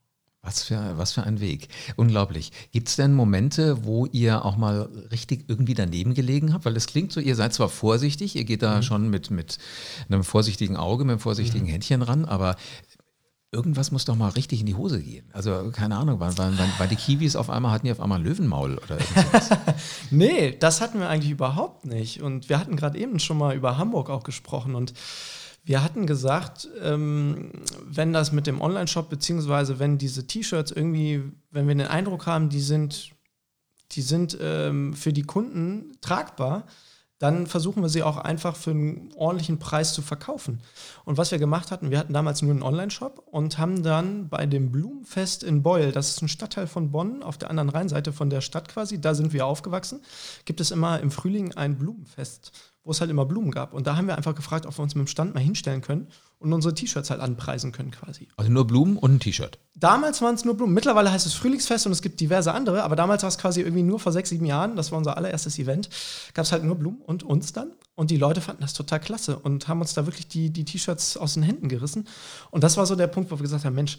Was 0.44 0.64
für, 0.64 0.98
was 0.98 1.12
für 1.12 1.22
ein 1.22 1.38
Weg. 1.38 1.68
Unglaublich. 1.94 2.50
Gibt 2.72 2.88
es 2.88 2.96
denn 2.96 3.12
Momente, 3.12 3.84
wo 3.84 4.06
ihr 4.06 4.44
auch 4.44 4.56
mal 4.56 4.88
richtig 5.12 5.44
irgendwie 5.46 5.74
daneben 5.74 6.14
gelegen 6.14 6.52
habt? 6.52 6.64
Weil 6.64 6.76
es 6.76 6.88
klingt 6.88 7.12
so, 7.12 7.20
ihr 7.20 7.36
seid 7.36 7.54
zwar 7.54 7.68
vorsichtig, 7.68 8.34
ihr 8.34 8.44
geht 8.44 8.62
da 8.62 8.78
mhm. 8.78 8.82
schon 8.82 9.08
mit, 9.10 9.30
mit 9.30 9.58
einem 10.08 10.24
vorsichtigen 10.24 10.76
Auge, 10.76 11.04
mit 11.04 11.12
einem 11.12 11.20
vorsichtigen 11.20 11.66
mhm. 11.66 11.70
Händchen 11.70 12.02
ran, 12.02 12.24
aber 12.24 12.56
irgendwas 13.52 13.90
muss 13.90 14.06
doch 14.06 14.16
mal 14.16 14.30
richtig 14.30 14.60
in 14.60 14.66
die 14.66 14.74
Hose 14.74 15.02
gehen. 15.02 15.28
Also 15.34 15.70
keine 15.72 15.96
Ahnung, 15.96 16.18
weil, 16.18 16.36
weil, 16.38 16.54
weil 16.78 16.88
die 16.88 16.96
Kiwis 16.96 17.36
auf 17.36 17.50
einmal 17.50 17.70
hatten 17.70 17.84
die 17.84 17.92
auf 17.92 18.00
einmal 18.00 18.22
Löwenmaul 18.22 18.78
oder 18.78 18.98
irgendwas. 18.98 19.50
nee, 20.10 20.56
das 20.58 20.80
hatten 20.80 20.98
wir 20.98 21.10
eigentlich 21.10 21.30
überhaupt 21.30 21.84
nicht. 21.84 22.22
Und 22.22 22.48
wir 22.48 22.58
hatten 22.58 22.76
gerade 22.76 22.98
eben 22.98 23.18
schon 23.18 23.36
mal 23.36 23.54
über 23.54 23.76
Hamburg 23.76 24.08
auch 24.08 24.22
gesprochen 24.22 24.74
und 24.74 24.94
wir 25.64 25.84
hatten 25.84 26.06
gesagt, 26.06 26.66
ähm, 26.82 27.52
wenn 27.84 28.12
das 28.12 28.32
mit 28.32 28.46
dem 28.46 28.60
Online-Shop, 28.60 29.08
beziehungsweise 29.08 29.78
wenn 29.78 29.98
diese 29.98 30.26
T-Shirts 30.26 30.72
irgendwie, 30.72 31.22
wenn 31.50 31.68
wir 31.68 31.74
den 31.74 31.86
Eindruck 31.86 32.26
haben, 32.26 32.48
die 32.48 32.60
sind, 32.60 33.12
die 33.92 34.02
sind 34.02 34.36
ähm, 34.40 34.94
für 34.94 35.12
die 35.12 35.22
Kunden 35.22 35.98
tragbar, 36.00 36.66
dann 37.22 37.46
versuchen 37.46 37.82
wir 37.82 37.88
sie 37.88 38.02
auch 38.02 38.16
einfach 38.16 38.56
für 38.56 38.72
einen 38.72 39.12
ordentlichen 39.14 39.60
Preis 39.60 39.94
zu 39.94 40.02
verkaufen. 40.02 40.60
Und 41.04 41.18
was 41.18 41.30
wir 41.30 41.38
gemacht 41.38 41.70
hatten, 41.70 41.92
wir 41.92 42.00
hatten 42.00 42.12
damals 42.12 42.42
nur 42.42 42.50
einen 42.50 42.64
Online-Shop 42.64 43.22
und 43.30 43.58
haben 43.58 43.84
dann 43.84 44.28
bei 44.28 44.44
dem 44.44 44.72
Blumenfest 44.72 45.44
in 45.44 45.62
Beul, 45.62 45.92
das 45.92 46.10
ist 46.10 46.22
ein 46.22 46.26
Stadtteil 46.26 46.66
von 46.66 46.90
Bonn, 46.90 47.22
auf 47.22 47.38
der 47.38 47.48
anderen 47.48 47.68
Rheinseite 47.68 48.12
von 48.12 48.28
der 48.28 48.40
Stadt 48.40 48.68
quasi, 48.68 49.00
da 49.00 49.14
sind 49.14 49.32
wir 49.32 49.46
aufgewachsen, 49.46 50.00
gibt 50.46 50.60
es 50.60 50.72
immer 50.72 50.98
im 50.98 51.12
Frühling 51.12 51.54
ein 51.54 51.78
Blumenfest 51.78 52.50
wo 52.84 52.90
es 52.90 53.00
halt 53.00 53.10
immer 53.10 53.24
Blumen 53.24 53.50
gab. 53.50 53.74
Und 53.74 53.86
da 53.86 53.96
haben 53.96 54.06
wir 54.08 54.16
einfach 54.16 54.34
gefragt, 54.34 54.66
ob 54.66 54.76
wir 54.76 54.82
uns 54.82 54.94
mit 54.94 55.06
dem 55.06 55.08
Stand 55.08 55.34
mal 55.34 55.40
hinstellen 55.40 55.82
können 55.82 56.08
und 56.38 56.52
unsere 56.52 56.74
T-Shirts 56.74 57.10
halt 57.10 57.20
anpreisen 57.20 57.70
können 57.70 57.92
quasi. 57.92 58.28
Also 58.36 58.50
nur 58.50 58.66
Blumen 58.66 58.96
und 58.96 59.14
ein 59.14 59.20
T-Shirt. 59.20 59.58
Damals 59.74 60.20
waren 60.20 60.34
es 60.34 60.44
nur 60.44 60.56
Blumen. 60.56 60.74
Mittlerweile 60.74 61.12
heißt 61.12 61.24
es 61.24 61.34
Frühlingsfest 61.34 61.86
und 61.86 61.92
es 61.92 62.02
gibt 62.02 62.20
diverse 62.20 62.52
andere, 62.52 62.82
aber 62.82 62.96
damals 62.96 63.22
war 63.22 63.28
es 63.28 63.38
quasi 63.38 63.60
irgendwie 63.60 63.84
nur 63.84 64.00
vor 64.00 64.10
sechs, 64.10 64.30
sieben 64.30 64.46
Jahren, 64.46 64.74
das 64.74 64.90
war 64.90 64.98
unser 64.98 65.16
allererstes 65.16 65.58
Event, 65.58 65.88
gab 66.34 66.44
es 66.44 66.52
halt 66.52 66.64
nur 66.64 66.74
Blumen 66.74 67.00
und 67.00 67.22
uns 67.22 67.52
dann. 67.52 67.70
Und 67.94 68.10
die 68.10 68.16
Leute 68.16 68.40
fanden 68.40 68.62
das 68.62 68.72
total 68.72 69.00
klasse 69.00 69.38
und 69.38 69.68
haben 69.68 69.80
uns 69.80 69.94
da 69.94 70.06
wirklich 70.06 70.26
die, 70.26 70.50
die 70.50 70.64
T-Shirts 70.64 71.16
aus 71.16 71.34
den 71.34 71.42
Händen 71.42 71.68
gerissen. 71.68 72.08
Und 72.50 72.64
das 72.64 72.76
war 72.76 72.86
so 72.86 72.96
der 72.96 73.06
Punkt, 73.06 73.30
wo 73.30 73.38
wir 73.38 73.42
gesagt 73.42 73.64
haben, 73.64 73.74
Mensch, 73.74 73.98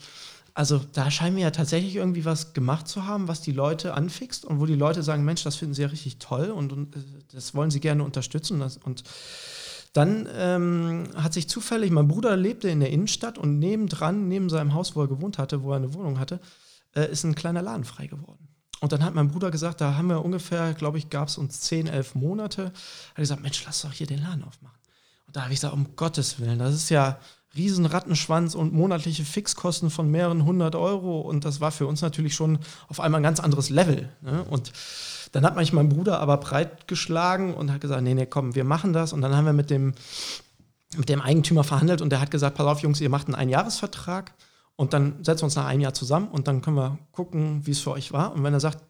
also 0.54 0.80
da 0.92 1.10
scheinen 1.10 1.36
wir 1.36 1.44
ja 1.44 1.52
tatsächlich 1.52 1.96
irgendwie 1.96 2.26
was 2.26 2.54
gemacht 2.54 2.88
zu 2.88 3.06
haben, 3.06 3.28
was 3.28 3.42
die 3.42 3.52
Leute 3.52 3.94
anfixt 3.94 4.46
und 4.46 4.60
wo 4.60 4.66
die 4.66 4.76
Leute 4.76 5.02
sagen, 5.02 5.24
Mensch, 5.26 5.44
das 5.44 5.56
finden 5.56 5.74
sie 5.74 5.82
ja 5.82 5.88
richtig 5.88 6.20
toll 6.20 6.52
und, 6.52 6.72
und 6.72 6.96
äh, 6.96 7.00
das 7.32 7.56
wollen 7.56 7.72
sie 7.72 7.80
gerne 7.80 8.04
unterstützen. 8.04 8.62
Und, 8.62 9.04
dann 9.94 10.28
ähm, 10.36 11.10
hat 11.16 11.34
sich 11.34 11.48
zufällig, 11.48 11.92
mein 11.92 12.08
Bruder 12.08 12.36
lebte 12.36 12.68
in 12.68 12.80
der 12.80 12.90
Innenstadt 12.90 13.38
und 13.38 13.60
nebendran, 13.60 14.28
neben 14.28 14.50
seinem 14.50 14.74
Haus, 14.74 14.96
wo 14.96 15.02
er 15.02 15.08
gewohnt 15.08 15.38
hatte, 15.38 15.62
wo 15.62 15.72
er 15.72 15.78
eine 15.78 15.94
Wohnung 15.94 16.20
hatte, 16.20 16.40
äh, 16.96 17.10
ist 17.12 17.24
ein 17.24 17.36
kleiner 17.36 17.62
Laden 17.62 17.84
frei 17.84 18.08
geworden. 18.08 18.48
Und 18.82 18.92
dann 18.92 19.04
hat 19.04 19.14
mein 19.14 19.30
Bruder 19.30 19.52
gesagt, 19.52 19.82
da 19.82 19.96
haben 19.96 20.10
wir 20.10 20.26
ungefähr, 20.26 20.74
glaube 20.74 20.98
ich, 20.98 21.10
gab 21.12 21.28
es 21.28 21.38
uns 21.38 21.62
zehn, 21.62 21.88
elf 21.88 22.16
Monate. 22.16 22.66
Hat 23.10 23.16
gesagt, 23.16 23.44
Mensch, 23.44 23.64
lass 23.66 23.84
doch 23.84 23.94
hier 23.94 24.08
den 24.08 24.22
Laden 24.22 24.44
aufmachen. 24.44 24.80
Und 25.28 25.36
da 25.36 25.44
habe 25.44 25.54
ich 25.54 25.60
gesagt, 25.60 25.76
um 25.76 25.96
Gottes 25.96 26.40
Willen, 26.40 26.60
das 26.60 26.74
ist 26.74 26.90
ja, 26.90 27.20
Riesenrattenschwanz 27.56 28.56
und 28.56 28.74
monatliche 28.74 29.24
Fixkosten 29.24 29.90
von 29.90 30.10
mehreren 30.10 30.46
hundert 30.46 30.76
Euro. 30.76 31.22
Und 31.22 31.46
das 31.46 31.62
war 31.62 31.72
für 31.72 31.86
uns 31.88 32.02
natürlich 32.02 32.34
schon 32.36 32.60
auf 32.88 33.00
einmal 33.00 33.20
ein 33.20 33.24
ganz 33.24 33.40
anderes 33.40 33.70
Level. 33.70 34.10
Ne? 34.22 34.44
Und 34.50 34.72
dann 35.32 35.46
hat 35.46 35.56
mich 35.56 35.74
mein 35.74 35.90
Bruder 35.90 36.20
aber 36.20 36.38
breitgeschlagen 36.38 37.54
und 37.54 37.72
hat 37.72 37.82
gesagt, 37.82 38.02
nee, 38.02 38.14
nee, 38.14 38.26
komm, 38.26 38.56
wir 38.56 38.64
machen 38.64 38.94
das. 38.94 39.14
Und 39.14 39.22
dann 39.22 39.36
haben 39.36 39.46
wir 39.46 39.54
mit 39.54 39.70
dem, 39.70 39.94
mit 40.98 41.10
dem 41.10 41.22
Eigentümer 41.22 41.64
verhandelt 41.64 42.02
und 42.02 42.10
der 42.10 42.22
hat 42.22 42.32
gesagt, 42.32 42.56
pass 42.56 42.66
auf, 42.66 42.80
Jungs, 42.80 43.02
ihr 43.02 43.10
macht 43.10 43.28
einen 43.28 43.36
Einjahresvertrag 43.36 44.34
und 44.76 44.94
dann 44.94 45.24
setzen 45.24 45.42
wir 45.42 45.46
uns 45.46 45.56
nach 45.56 45.66
einem 45.66 45.82
Jahr 45.82 45.94
zusammen 45.94 46.28
und 46.30 46.48
dann 46.48 46.62
können 46.62 46.78
wir 46.78 46.98
gucken, 47.12 47.66
wie 47.66 47.72
es 47.72 47.80
für 47.80 47.92
euch 47.92 48.12
war. 48.12 48.34
Und 48.34 48.44
wenn 48.44 48.54
er 48.54 48.60
sagt, 48.60 48.84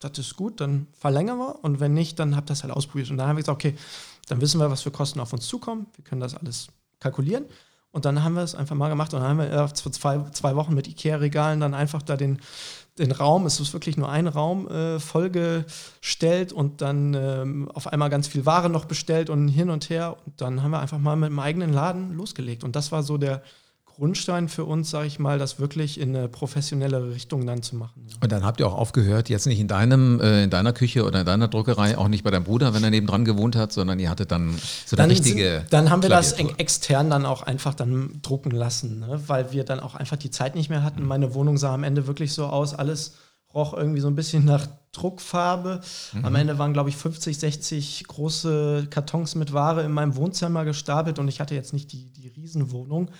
das 0.00 0.18
ist 0.18 0.36
gut, 0.36 0.60
dann 0.60 0.86
verlängern 0.98 1.38
wir 1.38 1.64
und 1.64 1.80
wenn 1.80 1.94
nicht, 1.94 2.18
dann 2.18 2.36
habt 2.36 2.50
ihr 2.50 2.54
das 2.54 2.62
halt 2.62 2.72
ausprobiert. 2.72 3.10
Und 3.10 3.18
dann 3.18 3.28
haben 3.28 3.36
wir 3.36 3.42
gesagt, 3.42 3.56
okay, 3.56 3.76
dann 4.28 4.40
wissen 4.40 4.60
wir, 4.60 4.70
was 4.70 4.82
für 4.82 4.90
Kosten 4.90 5.20
auf 5.20 5.32
uns 5.32 5.46
zukommen. 5.46 5.86
Wir 5.94 6.04
können 6.04 6.20
das 6.20 6.34
alles 6.34 6.68
kalkulieren. 7.00 7.44
Und 7.92 8.06
dann 8.06 8.24
haben 8.24 8.34
wir 8.34 8.42
es 8.42 8.54
einfach 8.54 8.74
mal 8.74 8.88
gemacht 8.88 9.12
und 9.12 9.20
dann 9.20 9.28
haben 9.28 9.38
wir 9.38 9.52
äh, 9.52 9.72
zwei, 9.74 10.18
zwei 10.32 10.56
Wochen 10.56 10.74
mit 10.74 10.88
Ikea-Regalen 10.88 11.60
dann 11.60 11.74
einfach 11.74 12.00
da 12.00 12.16
den, 12.16 12.40
den 12.98 13.12
Raum, 13.12 13.44
es 13.44 13.60
ist 13.60 13.74
wirklich 13.74 13.98
nur 13.98 14.08
ein 14.08 14.26
Raum, 14.26 14.66
äh, 14.68 14.98
vollgestellt 14.98 16.52
und 16.54 16.80
dann 16.80 17.14
ähm, 17.14 17.70
auf 17.70 17.86
einmal 17.86 18.08
ganz 18.08 18.28
viel 18.28 18.46
Ware 18.46 18.70
noch 18.70 18.86
bestellt 18.86 19.28
und 19.28 19.48
hin 19.48 19.68
und 19.68 19.90
her. 19.90 20.16
Und 20.24 20.40
dann 20.40 20.62
haben 20.62 20.70
wir 20.70 20.80
einfach 20.80 20.98
mal 20.98 21.16
mit 21.16 21.28
dem 21.28 21.38
eigenen 21.38 21.72
Laden 21.72 22.14
losgelegt. 22.14 22.64
Und 22.64 22.76
das 22.76 22.92
war 22.92 23.02
so 23.02 23.18
der, 23.18 23.42
Grundstein 23.94 24.48
für 24.48 24.64
uns, 24.64 24.90
sage 24.90 25.06
ich 25.06 25.18
mal, 25.18 25.38
das 25.38 25.58
wirklich 25.58 26.00
in 26.00 26.16
eine 26.16 26.28
professionellere 26.28 27.14
Richtung 27.14 27.46
dann 27.46 27.62
zu 27.62 27.76
machen. 27.76 28.06
Ja. 28.08 28.16
Und 28.20 28.32
dann 28.32 28.44
habt 28.44 28.60
ihr 28.60 28.66
auch 28.66 28.74
aufgehört, 28.74 29.28
jetzt 29.28 29.46
nicht 29.46 29.60
in 29.60 29.68
deinem, 29.68 30.20
äh, 30.20 30.44
in 30.44 30.50
deiner 30.50 30.72
Küche 30.72 31.04
oder 31.04 31.20
in 31.20 31.26
deiner 31.26 31.48
Druckerei, 31.48 31.96
auch 31.98 32.08
nicht 32.08 32.24
bei 32.24 32.30
deinem 32.30 32.44
Bruder, 32.44 32.74
wenn 32.74 32.82
er 32.82 32.90
nebendran 32.90 33.24
gewohnt 33.24 33.56
hat, 33.56 33.72
sondern 33.72 33.98
ihr 33.98 34.10
hattet 34.10 34.32
dann 34.32 34.54
so 34.86 34.96
eine 34.96 35.10
richtige. 35.10 35.60
Sind, 35.60 35.72
dann 35.72 35.90
haben 35.90 36.02
wir 36.02 36.10
das 36.10 36.32
extern 36.32 37.10
dann 37.10 37.26
auch 37.26 37.42
einfach 37.42 37.74
dann 37.74 38.20
drucken 38.22 38.50
lassen, 38.50 39.00
ne? 39.00 39.22
weil 39.26 39.52
wir 39.52 39.64
dann 39.64 39.80
auch 39.80 39.94
einfach 39.94 40.16
die 40.16 40.30
Zeit 40.30 40.54
nicht 40.54 40.70
mehr 40.70 40.82
hatten. 40.82 41.04
Meine 41.04 41.34
Wohnung 41.34 41.58
sah 41.58 41.74
am 41.74 41.84
Ende 41.84 42.06
wirklich 42.06 42.32
so 42.32 42.46
aus, 42.46 42.74
alles 42.74 43.14
roch 43.54 43.74
irgendwie 43.74 44.00
so 44.00 44.08
ein 44.08 44.14
bisschen 44.14 44.44
nach 44.44 44.66
Druckfarbe. 44.92 45.80
Mhm. 46.12 46.24
Am 46.24 46.34
Ende 46.34 46.58
waren, 46.58 46.72
glaube 46.72 46.90
ich, 46.90 46.96
50, 46.96 47.38
60 47.38 48.04
große 48.06 48.86
Kartons 48.90 49.34
mit 49.34 49.52
Ware 49.52 49.82
in 49.82 49.92
meinem 49.92 50.16
Wohnzimmer 50.16 50.64
gestapelt 50.64 51.18
und 51.18 51.28
ich 51.28 51.40
hatte 51.40 51.54
jetzt 51.54 51.72
nicht 51.72 51.92
die, 51.92 52.12
die 52.12 52.28
Riesenwohnung. 52.28 53.10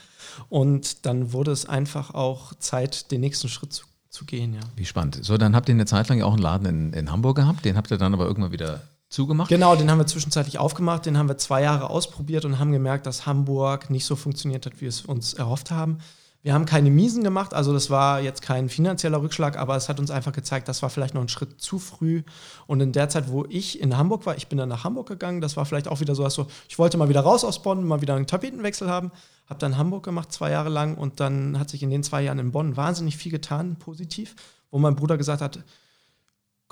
Und 0.49 1.07
dann 1.07 1.33
wurde 1.33 1.51
es 1.51 1.67
einfach 1.67 2.15
auch 2.15 2.55
Zeit, 2.55 3.11
den 3.11 3.21
nächsten 3.23 3.49
Schritt 3.49 3.73
zu, 3.73 3.87
zu 4.11 4.27
gehen. 4.27 4.55
Ja. 4.55 4.61
Wie 4.77 4.85
spannend. 4.85 5.19
So, 5.23 5.39
dann 5.39 5.57
habt 5.57 5.69
ihr 5.69 5.75
eine 5.75 5.87
Zeit 5.87 6.09
lang 6.09 6.21
auch 6.23 6.35
einen 6.35 6.43
Laden 6.43 6.67
in, 6.67 6.93
in 6.93 7.11
Hamburg 7.11 7.37
gehabt, 7.37 7.65
den 7.65 7.77
habt 7.77 7.91
ihr 7.91 7.99
dann 7.99 8.13
aber 8.13 8.27
irgendwann 8.27 8.53
wieder 8.53 8.83
zugemacht? 9.09 9.49
Genau, 9.49 9.75
den 9.75 9.91
haben 9.91 9.99
wir 9.99 10.07
zwischenzeitlich 10.07 10.59
aufgemacht, 10.59 11.07
den 11.07 11.17
haben 11.17 11.29
wir 11.29 11.39
zwei 11.39 11.63
Jahre 11.63 11.89
ausprobiert 11.89 12.45
und 12.45 12.59
haben 12.59 12.73
gemerkt, 12.73 13.07
dass 13.07 13.27
Hamburg 13.27 13.91
nicht 13.91 14.05
so 14.05 14.17
funktioniert 14.17 14.67
hat, 14.67 14.77
wie 14.77 14.83
wir 14.83 14.89
es 14.89 15.03
uns 15.03 15.35
erhofft 15.35 15.71
haben. 15.71 15.99
Wir 16.45 16.55
haben 16.55 16.67
keine 16.67 16.91
Miesen 16.91 17.23
gemacht, 17.23 17.55
also 17.55 17.73
das 17.73 17.89
war 17.89 18.21
jetzt 18.21 18.43
kein 18.43 18.69
finanzieller 18.69 19.23
Rückschlag, 19.23 19.57
aber 19.57 19.77
es 19.77 19.89
hat 19.89 20.01
uns 20.01 20.11
einfach 20.11 20.33
gezeigt, 20.33 20.67
das 20.67 20.83
war 20.83 20.91
vielleicht 20.91 21.15
noch 21.15 21.23
ein 21.23 21.29
Schritt 21.29 21.61
zu 21.61 21.79
früh. 21.79 22.25
Und 22.67 22.81
in 22.81 22.91
der 22.91 23.09
Zeit, 23.09 23.31
wo 23.31 23.45
ich 23.49 23.81
in 23.81 23.97
Hamburg 23.97 24.27
war, 24.27 24.37
ich 24.37 24.49
bin 24.49 24.59
dann 24.59 24.69
nach 24.69 24.83
Hamburg 24.83 25.07
gegangen, 25.07 25.41
das 25.41 25.57
war 25.57 25.65
vielleicht 25.67 25.87
auch 25.87 26.01
wieder 26.01 26.17
so, 26.17 26.29
so 26.29 26.49
ich 26.69 26.81
wollte 26.81 26.97
mal 26.97 27.09
wieder 27.09 27.21
raus 27.21 27.45
aus 27.45 27.63
Bonn, 27.63 27.87
mal 27.87 28.01
wieder 28.01 28.17
einen 28.17 28.27
Tapetenwechsel 28.27 28.91
haben, 28.91 29.13
habe 29.47 29.61
dann 29.61 29.79
Hamburg 29.79 30.05
gemacht, 30.05 30.33
zwei 30.33 30.51
Jahre 30.51 30.69
lang 30.69 30.97
und 30.97 31.21
dann 31.21 31.61
hat 31.61 31.71
sich 31.71 31.85
in 31.85 31.91
den 31.91 32.03
zwei 32.03 32.23
Jahren 32.23 32.41
in 32.41 32.51
Bonn 32.51 32.77
wahnsinnig 32.77 33.17
viel 33.17 33.31
getan, 33.31 33.77
positiv, 33.77 34.35
wo 34.73 34.81
mein 34.81 34.97
Bruder 34.97 35.17
gesagt 35.17 35.43
hat, 35.43 35.61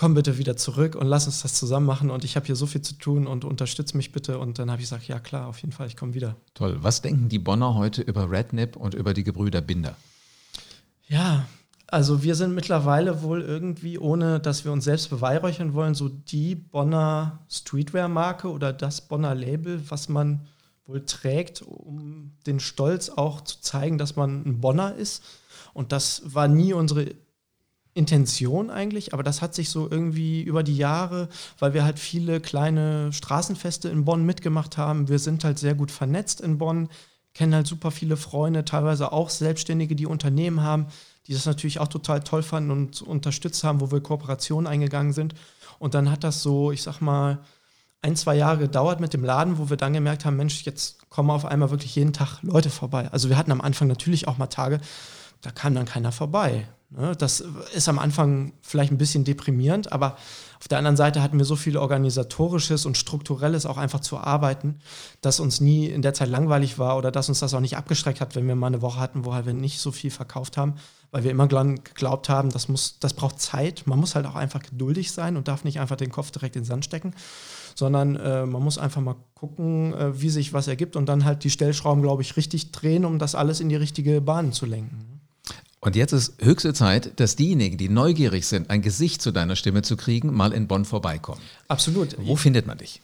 komm 0.01 0.15
bitte 0.15 0.39
wieder 0.39 0.57
zurück 0.57 0.95
und 0.95 1.07
lass 1.07 1.27
uns 1.27 1.43
das 1.43 1.53
zusammen 1.53 1.85
machen 1.85 2.09
und 2.09 2.25
ich 2.25 2.35
habe 2.35 2.47
hier 2.47 2.57
so 2.57 2.65
viel 2.65 2.81
zu 2.81 2.95
tun 2.95 3.27
und 3.27 3.45
unterstütze 3.45 3.99
mich 3.99 4.13
bitte. 4.13 4.39
Und 4.39 4.59
dann 4.59 4.71
habe 4.71 4.81
ich 4.81 4.89
gesagt, 4.89 5.07
ja 5.07 5.21
klar, 5.21 5.47
auf 5.47 5.59
jeden 5.59 5.73
Fall, 5.73 5.89
ich 5.89 5.97
komme 5.99 6.15
wieder. 6.15 6.37
Toll. 6.55 6.79
Was 6.81 7.03
denken 7.03 7.29
die 7.29 7.39
Bonner 7.39 7.75
heute 7.75 8.01
über 8.01 8.31
Rednip 8.31 8.77
und 8.77 8.95
über 8.95 9.13
die 9.13 9.25
Gebrüder 9.25 9.61
Binder? 9.61 9.95
Ja, 11.07 11.45
also 11.87 12.23
wir 12.23 12.35
sind 12.35 12.55
mittlerweile 12.55 13.21
wohl 13.23 13.43
irgendwie, 13.43 13.99
ohne 13.99 14.41
dass 14.41 14.65
wir 14.65 14.73
uns 14.73 14.85
selbst 14.85 15.11
beweihräuchern 15.11 15.75
wollen, 15.75 15.95
so 15.95 16.09
die 16.09 16.55
Bonner 16.55 17.41
Streetwear-Marke 17.51 18.49
oder 18.51 18.73
das 18.73 19.03
Bonner 19.03 19.35
Label, 19.35 19.83
was 19.91 20.09
man 20.09 20.47
wohl 20.87 21.05
trägt, 21.05 21.61
um 21.61 22.33
den 22.47 22.59
Stolz 22.59 23.11
auch 23.11 23.43
zu 23.43 23.61
zeigen, 23.61 23.99
dass 23.99 24.17
man 24.17 24.47
ein 24.47 24.63
Bonner 24.63 24.95
ist. 24.95 25.23
Und 25.75 25.93
das 25.93 26.23
war 26.25 26.49
nie 26.49 26.73
unsere 26.73 27.15
Intention 27.95 28.71
eigentlich, 28.71 29.13
aber 29.13 29.23
das 29.23 29.43
hat 29.43 29.55
sich 29.55 29.71
so 29.71 29.91
irgendwie 29.91 30.43
über 30.43 30.63
die 30.63 30.77
Jahre, 30.77 31.29
weil 31.59 31.75
wir 31.75 31.85
halt 31.85 31.99
viele 31.99 32.41
kleine 32.41 33.13
Straßenfeste 33.13 33.89
in 33.89 34.05
Bonn 34.05 34.25
mitgemacht 34.25 34.77
haben. 34.77 35.09
Wir 35.09 35.19
sind 35.19 35.45
halt 35.45 35.59
sehr 35.59 35.75
gut 35.75 35.91
vernetzt 35.91 36.41
in 36.41 36.59
Bonn, 36.59 36.89
kennen 37.35 37.55
halt 37.55 37.67
super 37.67 37.91
viele 37.91 38.17
Freunde, 38.17 38.65
teilweise 38.65 39.13
auch 39.13 39.29
Selbstständige, 39.29 39.97
die 39.97 40.07
Unternehmen 40.07 40.63
haben, 40.63 40.87
die 41.27 41.33
das 41.33 41.47
natürlich 41.47 41.81
auch 41.81 41.89
total 41.89 42.21
toll 42.21 42.43
fanden 42.43 42.71
und 42.71 43.03
unterstützt 43.03 43.65
haben, 43.65 43.81
wo 43.81 43.91
wir 43.91 44.01
Kooperationen 44.01 44.67
eingegangen 44.67 45.13
sind. 45.13 45.35
Und 45.79 45.95
dann 45.95 46.11
hat 46.11 46.25
das 46.25 46.43
so, 46.43 46.73
ich 46.73 46.83
sag 46.83 47.01
mal, 47.01 47.41
ein, 48.03 48.17
zwei 48.17 48.35
Jahre 48.35 48.59
gedauert 48.59 49.01
mit 49.01 49.13
dem 49.13 49.25
Laden, 49.25 49.59
wo 49.59 49.69
wir 49.69 49.77
dann 49.77 49.93
gemerkt 49.93 50.25
haben, 50.25 50.37
Mensch, 50.37 50.63
jetzt 50.63 51.11
kommen 51.11 51.31
auf 51.31 51.45
einmal 51.45 51.71
wirklich 51.71 51.95
jeden 51.97 52.13
Tag 52.13 52.43
Leute 52.43 52.71
vorbei. 52.71 53.09
Also 53.13 53.29
wir 53.29 53.37
hatten 53.37 53.53
am 53.53 53.61
Anfang 53.61 53.89
natürlich 53.89 54.27
auch 54.27 54.39
mal 54.39 54.47
Tage, 54.47 54.81
da 55.43 55.51
kam 55.51 55.75
dann 55.75 55.85
keiner 55.85 56.13
vorbei. 56.13 56.67
Ne? 56.91 57.15
Das 57.17 57.43
ist 57.75 57.89
am 57.89 57.99
Anfang 57.99 58.53
vielleicht 58.63 58.91
ein 58.93 58.99
bisschen 58.99 59.25
deprimierend, 59.25 59.93
aber 59.93 60.17
auf 60.61 60.69
der 60.69 60.79
anderen 60.79 60.97
Seite 60.97 61.23
hatten 61.23 61.39
wir 61.39 61.45
so 61.47 61.57
viel 61.57 61.77
organisatorisches 61.77 62.85
und 62.85 62.99
strukturelles 62.99 63.65
auch 63.65 63.79
einfach 63.79 64.01
zu 64.01 64.19
arbeiten, 64.19 64.81
dass 65.23 65.41
uns 65.41 65.61
nie 65.61 65.87
in 65.87 66.03
der 66.03 66.15
Zeit 66.15 66.29
langweilig 66.29 66.79
war 66.79 66.99
oder 66.99 67.11
dass 67.11 67.29
uns 67.29 67.41
das 67.41 67.55
auch 67.55 67.61
nicht 67.61 67.77
abgeschreckt 67.77 68.21
hat, 68.21 68.35
wenn 68.35 68.47
wir 68.47 68.57
mal 68.57 68.67
eine 68.67 68.83
Woche 68.83 69.01
hatten, 69.01 69.25
wo 69.25 69.33
halt 69.33 69.47
wir 69.47 69.55
nicht 69.55 69.81
so 69.81 69.91
viel 69.93 70.11
verkauft 70.11 70.57
haben, 70.57 70.75
weil 71.13 71.25
wir 71.25 71.31
immer 71.31 71.49
geglaubt 71.49 72.29
haben, 72.29 72.51
das, 72.51 72.69
muss, 72.69 72.99
das 72.99 73.15
braucht 73.15 73.41
Zeit. 73.41 73.87
Man 73.87 73.99
muss 73.99 74.15
halt 74.15 74.27
auch 74.27 74.35
einfach 74.35 74.63
geduldig 74.63 75.13
sein 75.13 75.37
und 75.37 75.49
darf 75.49 75.65
nicht 75.65 75.81
einfach 75.81 75.97
den 75.97 76.11
Kopf 76.11 76.31
direkt 76.31 76.57
in 76.57 76.63
den 76.63 76.69
Sand 76.69 76.85
stecken, 76.85 77.15
sondern 77.75 78.17
äh, 78.17 78.45
man 78.45 78.63
muss 78.63 78.79
einfach 78.79 79.01
mal 79.01 79.17
gucken, 79.35 79.95
äh, 79.95 80.21
wie 80.21 80.29
sich 80.29 80.53
was 80.53 80.69
ergibt 80.69 80.97
und 80.97 81.09
dann 81.09 81.25
halt 81.25 81.45
die 81.45 81.51
Stellschrauben, 81.51 82.03
glaube 82.03 82.23
ich, 82.23 82.37
richtig 82.37 82.73
drehen, 82.73 83.05
um 83.05 83.19
das 83.19 83.35
alles 83.35 83.61
in 83.61 83.71
die 83.71 83.77
richtige 83.77 84.21
Bahn 84.21 84.53
zu 84.53 84.67
lenken. 84.67 85.10
Und 85.83 85.97
jetzt 85.97 86.13
ist 86.13 86.35
höchste 86.43 86.75
Zeit, 86.75 87.19
dass 87.21 87.37
diejenigen, 87.37 87.79
die 87.79 87.89
neugierig 87.89 88.47
sind, 88.47 88.69
ein 88.69 88.83
Gesicht 88.83 89.23
zu 89.23 89.31
deiner 89.31 89.57
Stimme 89.57 89.81
zu 89.81 89.97
kriegen, 89.97 90.35
mal 90.35 90.53
in 90.53 90.69
Bonn 90.69 90.85
vorbeikommen. 90.85 91.41
Absolut. 91.69 92.17
Wo 92.19 92.37
findet 92.37 92.67
man 92.67 92.77
dich? 92.77 93.01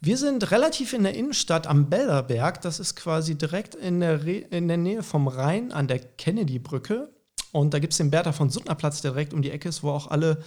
Wir 0.00 0.16
sind 0.16 0.50
relativ 0.50 0.94
in 0.94 1.02
der 1.02 1.14
Innenstadt 1.14 1.66
am 1.66 1.90
Bellerberg. 1.90 2.62
Das 2.62 2.80
ist 2.80 2.96
quasi 2.96 3.36
direkt 3.36 3.74
in 3.74 4.00
der, 4.00 4.24
Re 4.24 4.36
in 4.50 4.68
der 4.68 4.78
Nähe 4.78 5.02
vom 5.02 5.28
Rhein 5.28 5.70
an 5.72 5.86
der 5.86 5.98
Kennedy-Brücke. 5.98 7.10
Und 7.52 7.74
da 7.74 7.78
gibt 7.78 7.92
es 7.92 7.98
den 7.98 8.10
Bertha 8.10 8.32
von 8.32 8.48
Suttner 8.48 8.74
Platz, 8.74 9.02
der 9.02 9.12
direkt 9.12 9.34
um 9.34 9.42
die 9.42 9.50
Ecke 9.50 9.68
ist, 9.68 9.82
wo 9.82 9.90
auch 9.90 10.10
alle 10.10 10.42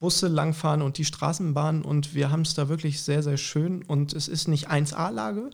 Busse 0.00 0.28
langfahren 0.28 0.82
und 0.82 0.98
die 0.98 1.04
Straßenbahnen. 1.04 1.82
Und 1.82 2.14
wir 2.14 2.30
haben 2.30 2.42
es 2.42 2.54
da 2.54 2.68
wirklich 2.68 3.00
sehr, 3.02 3.22
sehr 3.22 3.38
schön. 3.38 3.82
Und 3.82 4.12
es 4.12 4.28
ist 4.28 4.48
nicht 4.48 4.70
1A-Lage, 4.70 5.48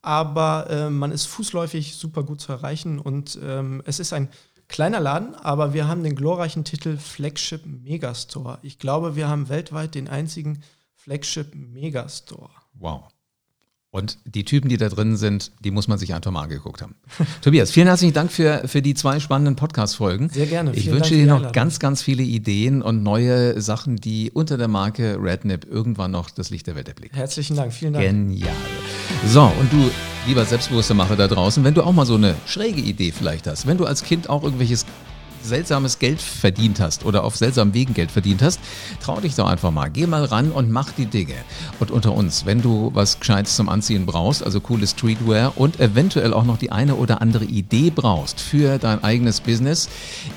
aber 0.00 0.68
äh, 0.70 0.90
man 0.90 1.12
ist 1.12 1.26
fußläufig 1.26 1.96
super 1.96 2.22
gut 2.22 2.40
zu 2.40 2.52
erreichen. 2.52 2.98
Und 2.98 3.38
ähm, 3.42 3.82
es 3.84 4.00
ist 4.00 4.12
ein 4.12 4.28
Kleiner 4.68 5.00
Laden, 5.00 5.34
aber 5.34 5.72
wir 5.72 5.88
haben 5.88 6.02
den 6.02 6.14
glorreichen 6.14 6.62
Titel 6.62 6.98
Flagship 6.98 7.62
Megastore. 7.66 8.58
Ich 8.62 8.78
glaube, 8.78 9.16
wir 9.16 9.28
haben 9.28 9.48
weltweit 9.48 9.94
den 9.94 10.08
einzigen 10.08 10.62
Flagship 10.94 11.54
Megastore. 11.54 12.50
Wow. 12.74 13.04
Und 13.90 14.18
die 14.26 14.44
Typen, 14.44 14.68
die 14.68 14.76
da 14.76 14.90
drin 14.90 15.16
sind, 15.16 15.52
die 15.64 15.70
muss 15.70 15.88
man 15.88 15.98
sich 15.98 16.12
einfach 16.12 16.30
mal 16.30 16.42
angeguckt 16.42 16.82
haben. 16.82 16.96
Tobias, 17.40 17.70
vielen 17.70 17.86
herzlichen 17.86 18.12
Dank 18.12 18.30
für, 18.30 18.68
für 18.68 18.82
die 18.82 18.92
zwei 18.92 19.18
spannenden 19.18 19.56
Podcast-Folgen. 19.56 20.28
Sehr 20.28 20.44
gerne. 20.44 20.74
Ich 20.74 20.90
wünsche 20.90 21.14
dir 21.14 21.24
noch 21.26 21.52
ganz, 21.52 21.78
ganz 21.78 22.02
viele 22.02 22.22
Ideen 22.22 22.82
und 22.82 23.02
neue 23.02 23.58
Sachen, 23.62 23.96
die 23.96 24.30
unter 24.30 24.58
der 24.58 24.68
Marke 24.68 25.16
Rednip 25.18 25.64
irgendwann 25.64 26.10
noch 26.10 26.28
das 26.28 26.50
Licht 26.50 26.66
der 26.66 26.76
Welt 26.76 26.88
erblicken. 26.88 27.16
Herzlichen 27.16 27.56
Dank, 27.56 27.72
vielen 27.72 27.94
Dank. 27.94 28.04
Genial. 28.04 28.52
So, 29.26 29.44
und 29.44 29.72
du, 29.72 29.90
lieber 30.28 30.44
selbstbewusster 30.44 30.92
Macher 30.92 31.16
da 31.16 31.26
draußen, 31.26 31.64
wenn 31.64 31.72
du 31.72 31.82
auch 31.82 31.92
mal 31.92 32.04
so 32.04 32.14
eine 32.14 32.34
schräge 32.46 32.82
Idee 32.82 33.12
vielleicht 33.12 33.46
hast, 33.46 33.66
wenn 33.66 33.78
du 33.78 33.86
als 33.86 34.02
Kind 34.02 34.28
auch 34.28 34.42
irgendwelches 34.42 34.84
seltsames 35.48 35.98
Geld 35.98 36.20
verdient 36.20 36.80
hast 36.80 37.04
oder 37.04 37.24
auf 37.24 37.36
seltsamen 37.36 37.74
Wegen 37.74 37.94
Geld 37.94 38.10
verdient 38.10 38.42
hast, 38.42 38.60
trau 39.02 39.18
dich 39.20 39.34
doch 39.34 39.48
einfach 39.48 39.70
mal. 39.70 39.90
Geh 39.90 40.06
mal 40.06 40.24
ran 40.24 40.52
und 40.52 40.70
mach 40.70 40.92
die 40.92 41.06
Dinge. 41.06 41.34
Und 41.80 41.90
unter 41.90 42.12
uns, 42.12 42.46
wenn 42.46 42.62
du 42.62 42.90
was 42.94 43.18
Gescheites 43.18 43.56
zum 43.56 43.68
Anziehen 43.68 44.06
brauchst, 44.06 44.42
also 44.44 44.60
coole 44.60 44.86
Streetwear 44.86 45.52
und 45.56 45.80
eventuell 45.80 46.32
auch 46.32 46.44
noch 46.44 46.58
die 46.58 46.70
eine 46.70 46.94
oder 46.94 47.20
andere 47.20 47.44
Idee 47.44 47.90
brauchst 47.90 48.40
für 48.40 48.78
dein 48.78 49.02
eigenes 49.02 49.40
Business, 49.40 49.88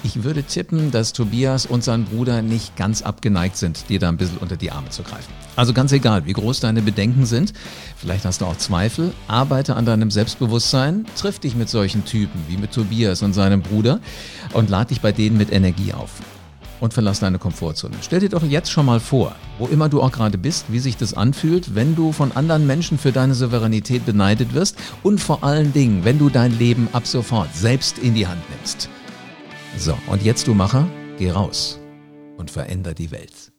ich 0.04 0.24
würde 0.24 0.43
tippen, 0.43 0.91
dass 0.91 1.13
Tobias 1.13 1.65
und 1.65 1.84
sein 1.84 2.06
Bruder 2.06 2.41
nicht 2.41 2.76
ganz 2.76 3.02
abgeneigt 3.02 3.58
sind, 3.58 3.89
dir 3.89 4.00
da 4.00 4.10
ein 4.10 4.17
bisschen 4.17 4.38
unter 4.38 4.58
die 4.58 4.71
Arme 4.71 4.89
zu 4.89 5.04
greifen. 5.04 5.32
Also 5.56 5.74
ganz 5.74 5.91
egal, 5.91 6.26
wie 6.26 6.34
groß 6.34 6.62
deine 6.62 6.82
Bedenken 6.82 7.26
sind, 7.26 7.54
vielleicht 7.97 8.26
hast 8.26 8.41
du 8.41 8.45
auch 8.45 8.58
Zweifel, 8.58 9.12
arbeite 9.28 9.76
an 9.76 9.86
deinem 9.86 10.10
Selbstbewusstsein, 10.10 11.06
triff 11.17 11.39
dich 11.39 11.56
mit 11.56 11.69
solchen 11.69 12.06
Typen 12.06 12.41
wie 12.47 12.58
mit 12.58 12.71
Tobias 12.71 13.21
und 13.21 13.34
seinem 13.34 13.62
Bruder 13.62 14.00
und 14.54 14.69
lad 14.69 14.89
dich 14.89 15.00
bei 15.01 15.11
denen 15.11 15.37
mit 15.37 15.51
Energie 15.51 15.93
auf. 15.93 16.11
Und 16.79 16.93
verlass 16.93 17.19
deine 17.19 17.37
Komfortzone. 17.37 17.95
Stell 18.01 18.21
dir 18.21 18.29
doch 18.29 18.43
jetzt 18.43 18.71
schon 18.71 18.87
mal 18.87 18.99
vor, 18.99 19.35
wo 19.59 19.67
immer 19.67 19.87
du 19.87 20.01
auch 20.01 20.11
gerade 20.11 20.39
bist, 20.39 20.65
wie 20.69 20.79
sich 20.79 20.97
das 20.97 21.13
anfühlt, 21.13 21.75
wenn 21.75 21.95
du 21.95 22.11
von 22.11 22.31
anderen 22.31 22.65
Menschen 22.65 22.97
für 22.97 23.11
deine 23.11 23.35
Souveränität 23.35 24.03
beneidet 24.05 24.55
wirst 24.55 24.77
und 25.03 25.19
vor 25.19 25.43
allen 25.43 25.73
Dingen, 25.73 26.03
wenn 26.05 26.17
du 26.17 26.29
dein 26.29 26.57
Leben 26.57 26.87
ab 26.93 27.05
sofort 27.05 27.53
selbst 27.55 27.99
in 27.99 28.15
die 28.15 28.25
Hand 28.25 28.41
nimmst. 28.49 28.89
So, 29.77 29.95
und 30.07 30.23
jetzt 30.23 30.47
du 30.47 30.55
Macher, 30.55 30.87
geh 31.19 31.29
raus 31.29 31.79
und 32.37 32.49
veränder 32.49 32.95
die 32.95 33.11
Welt. 33.11 33.50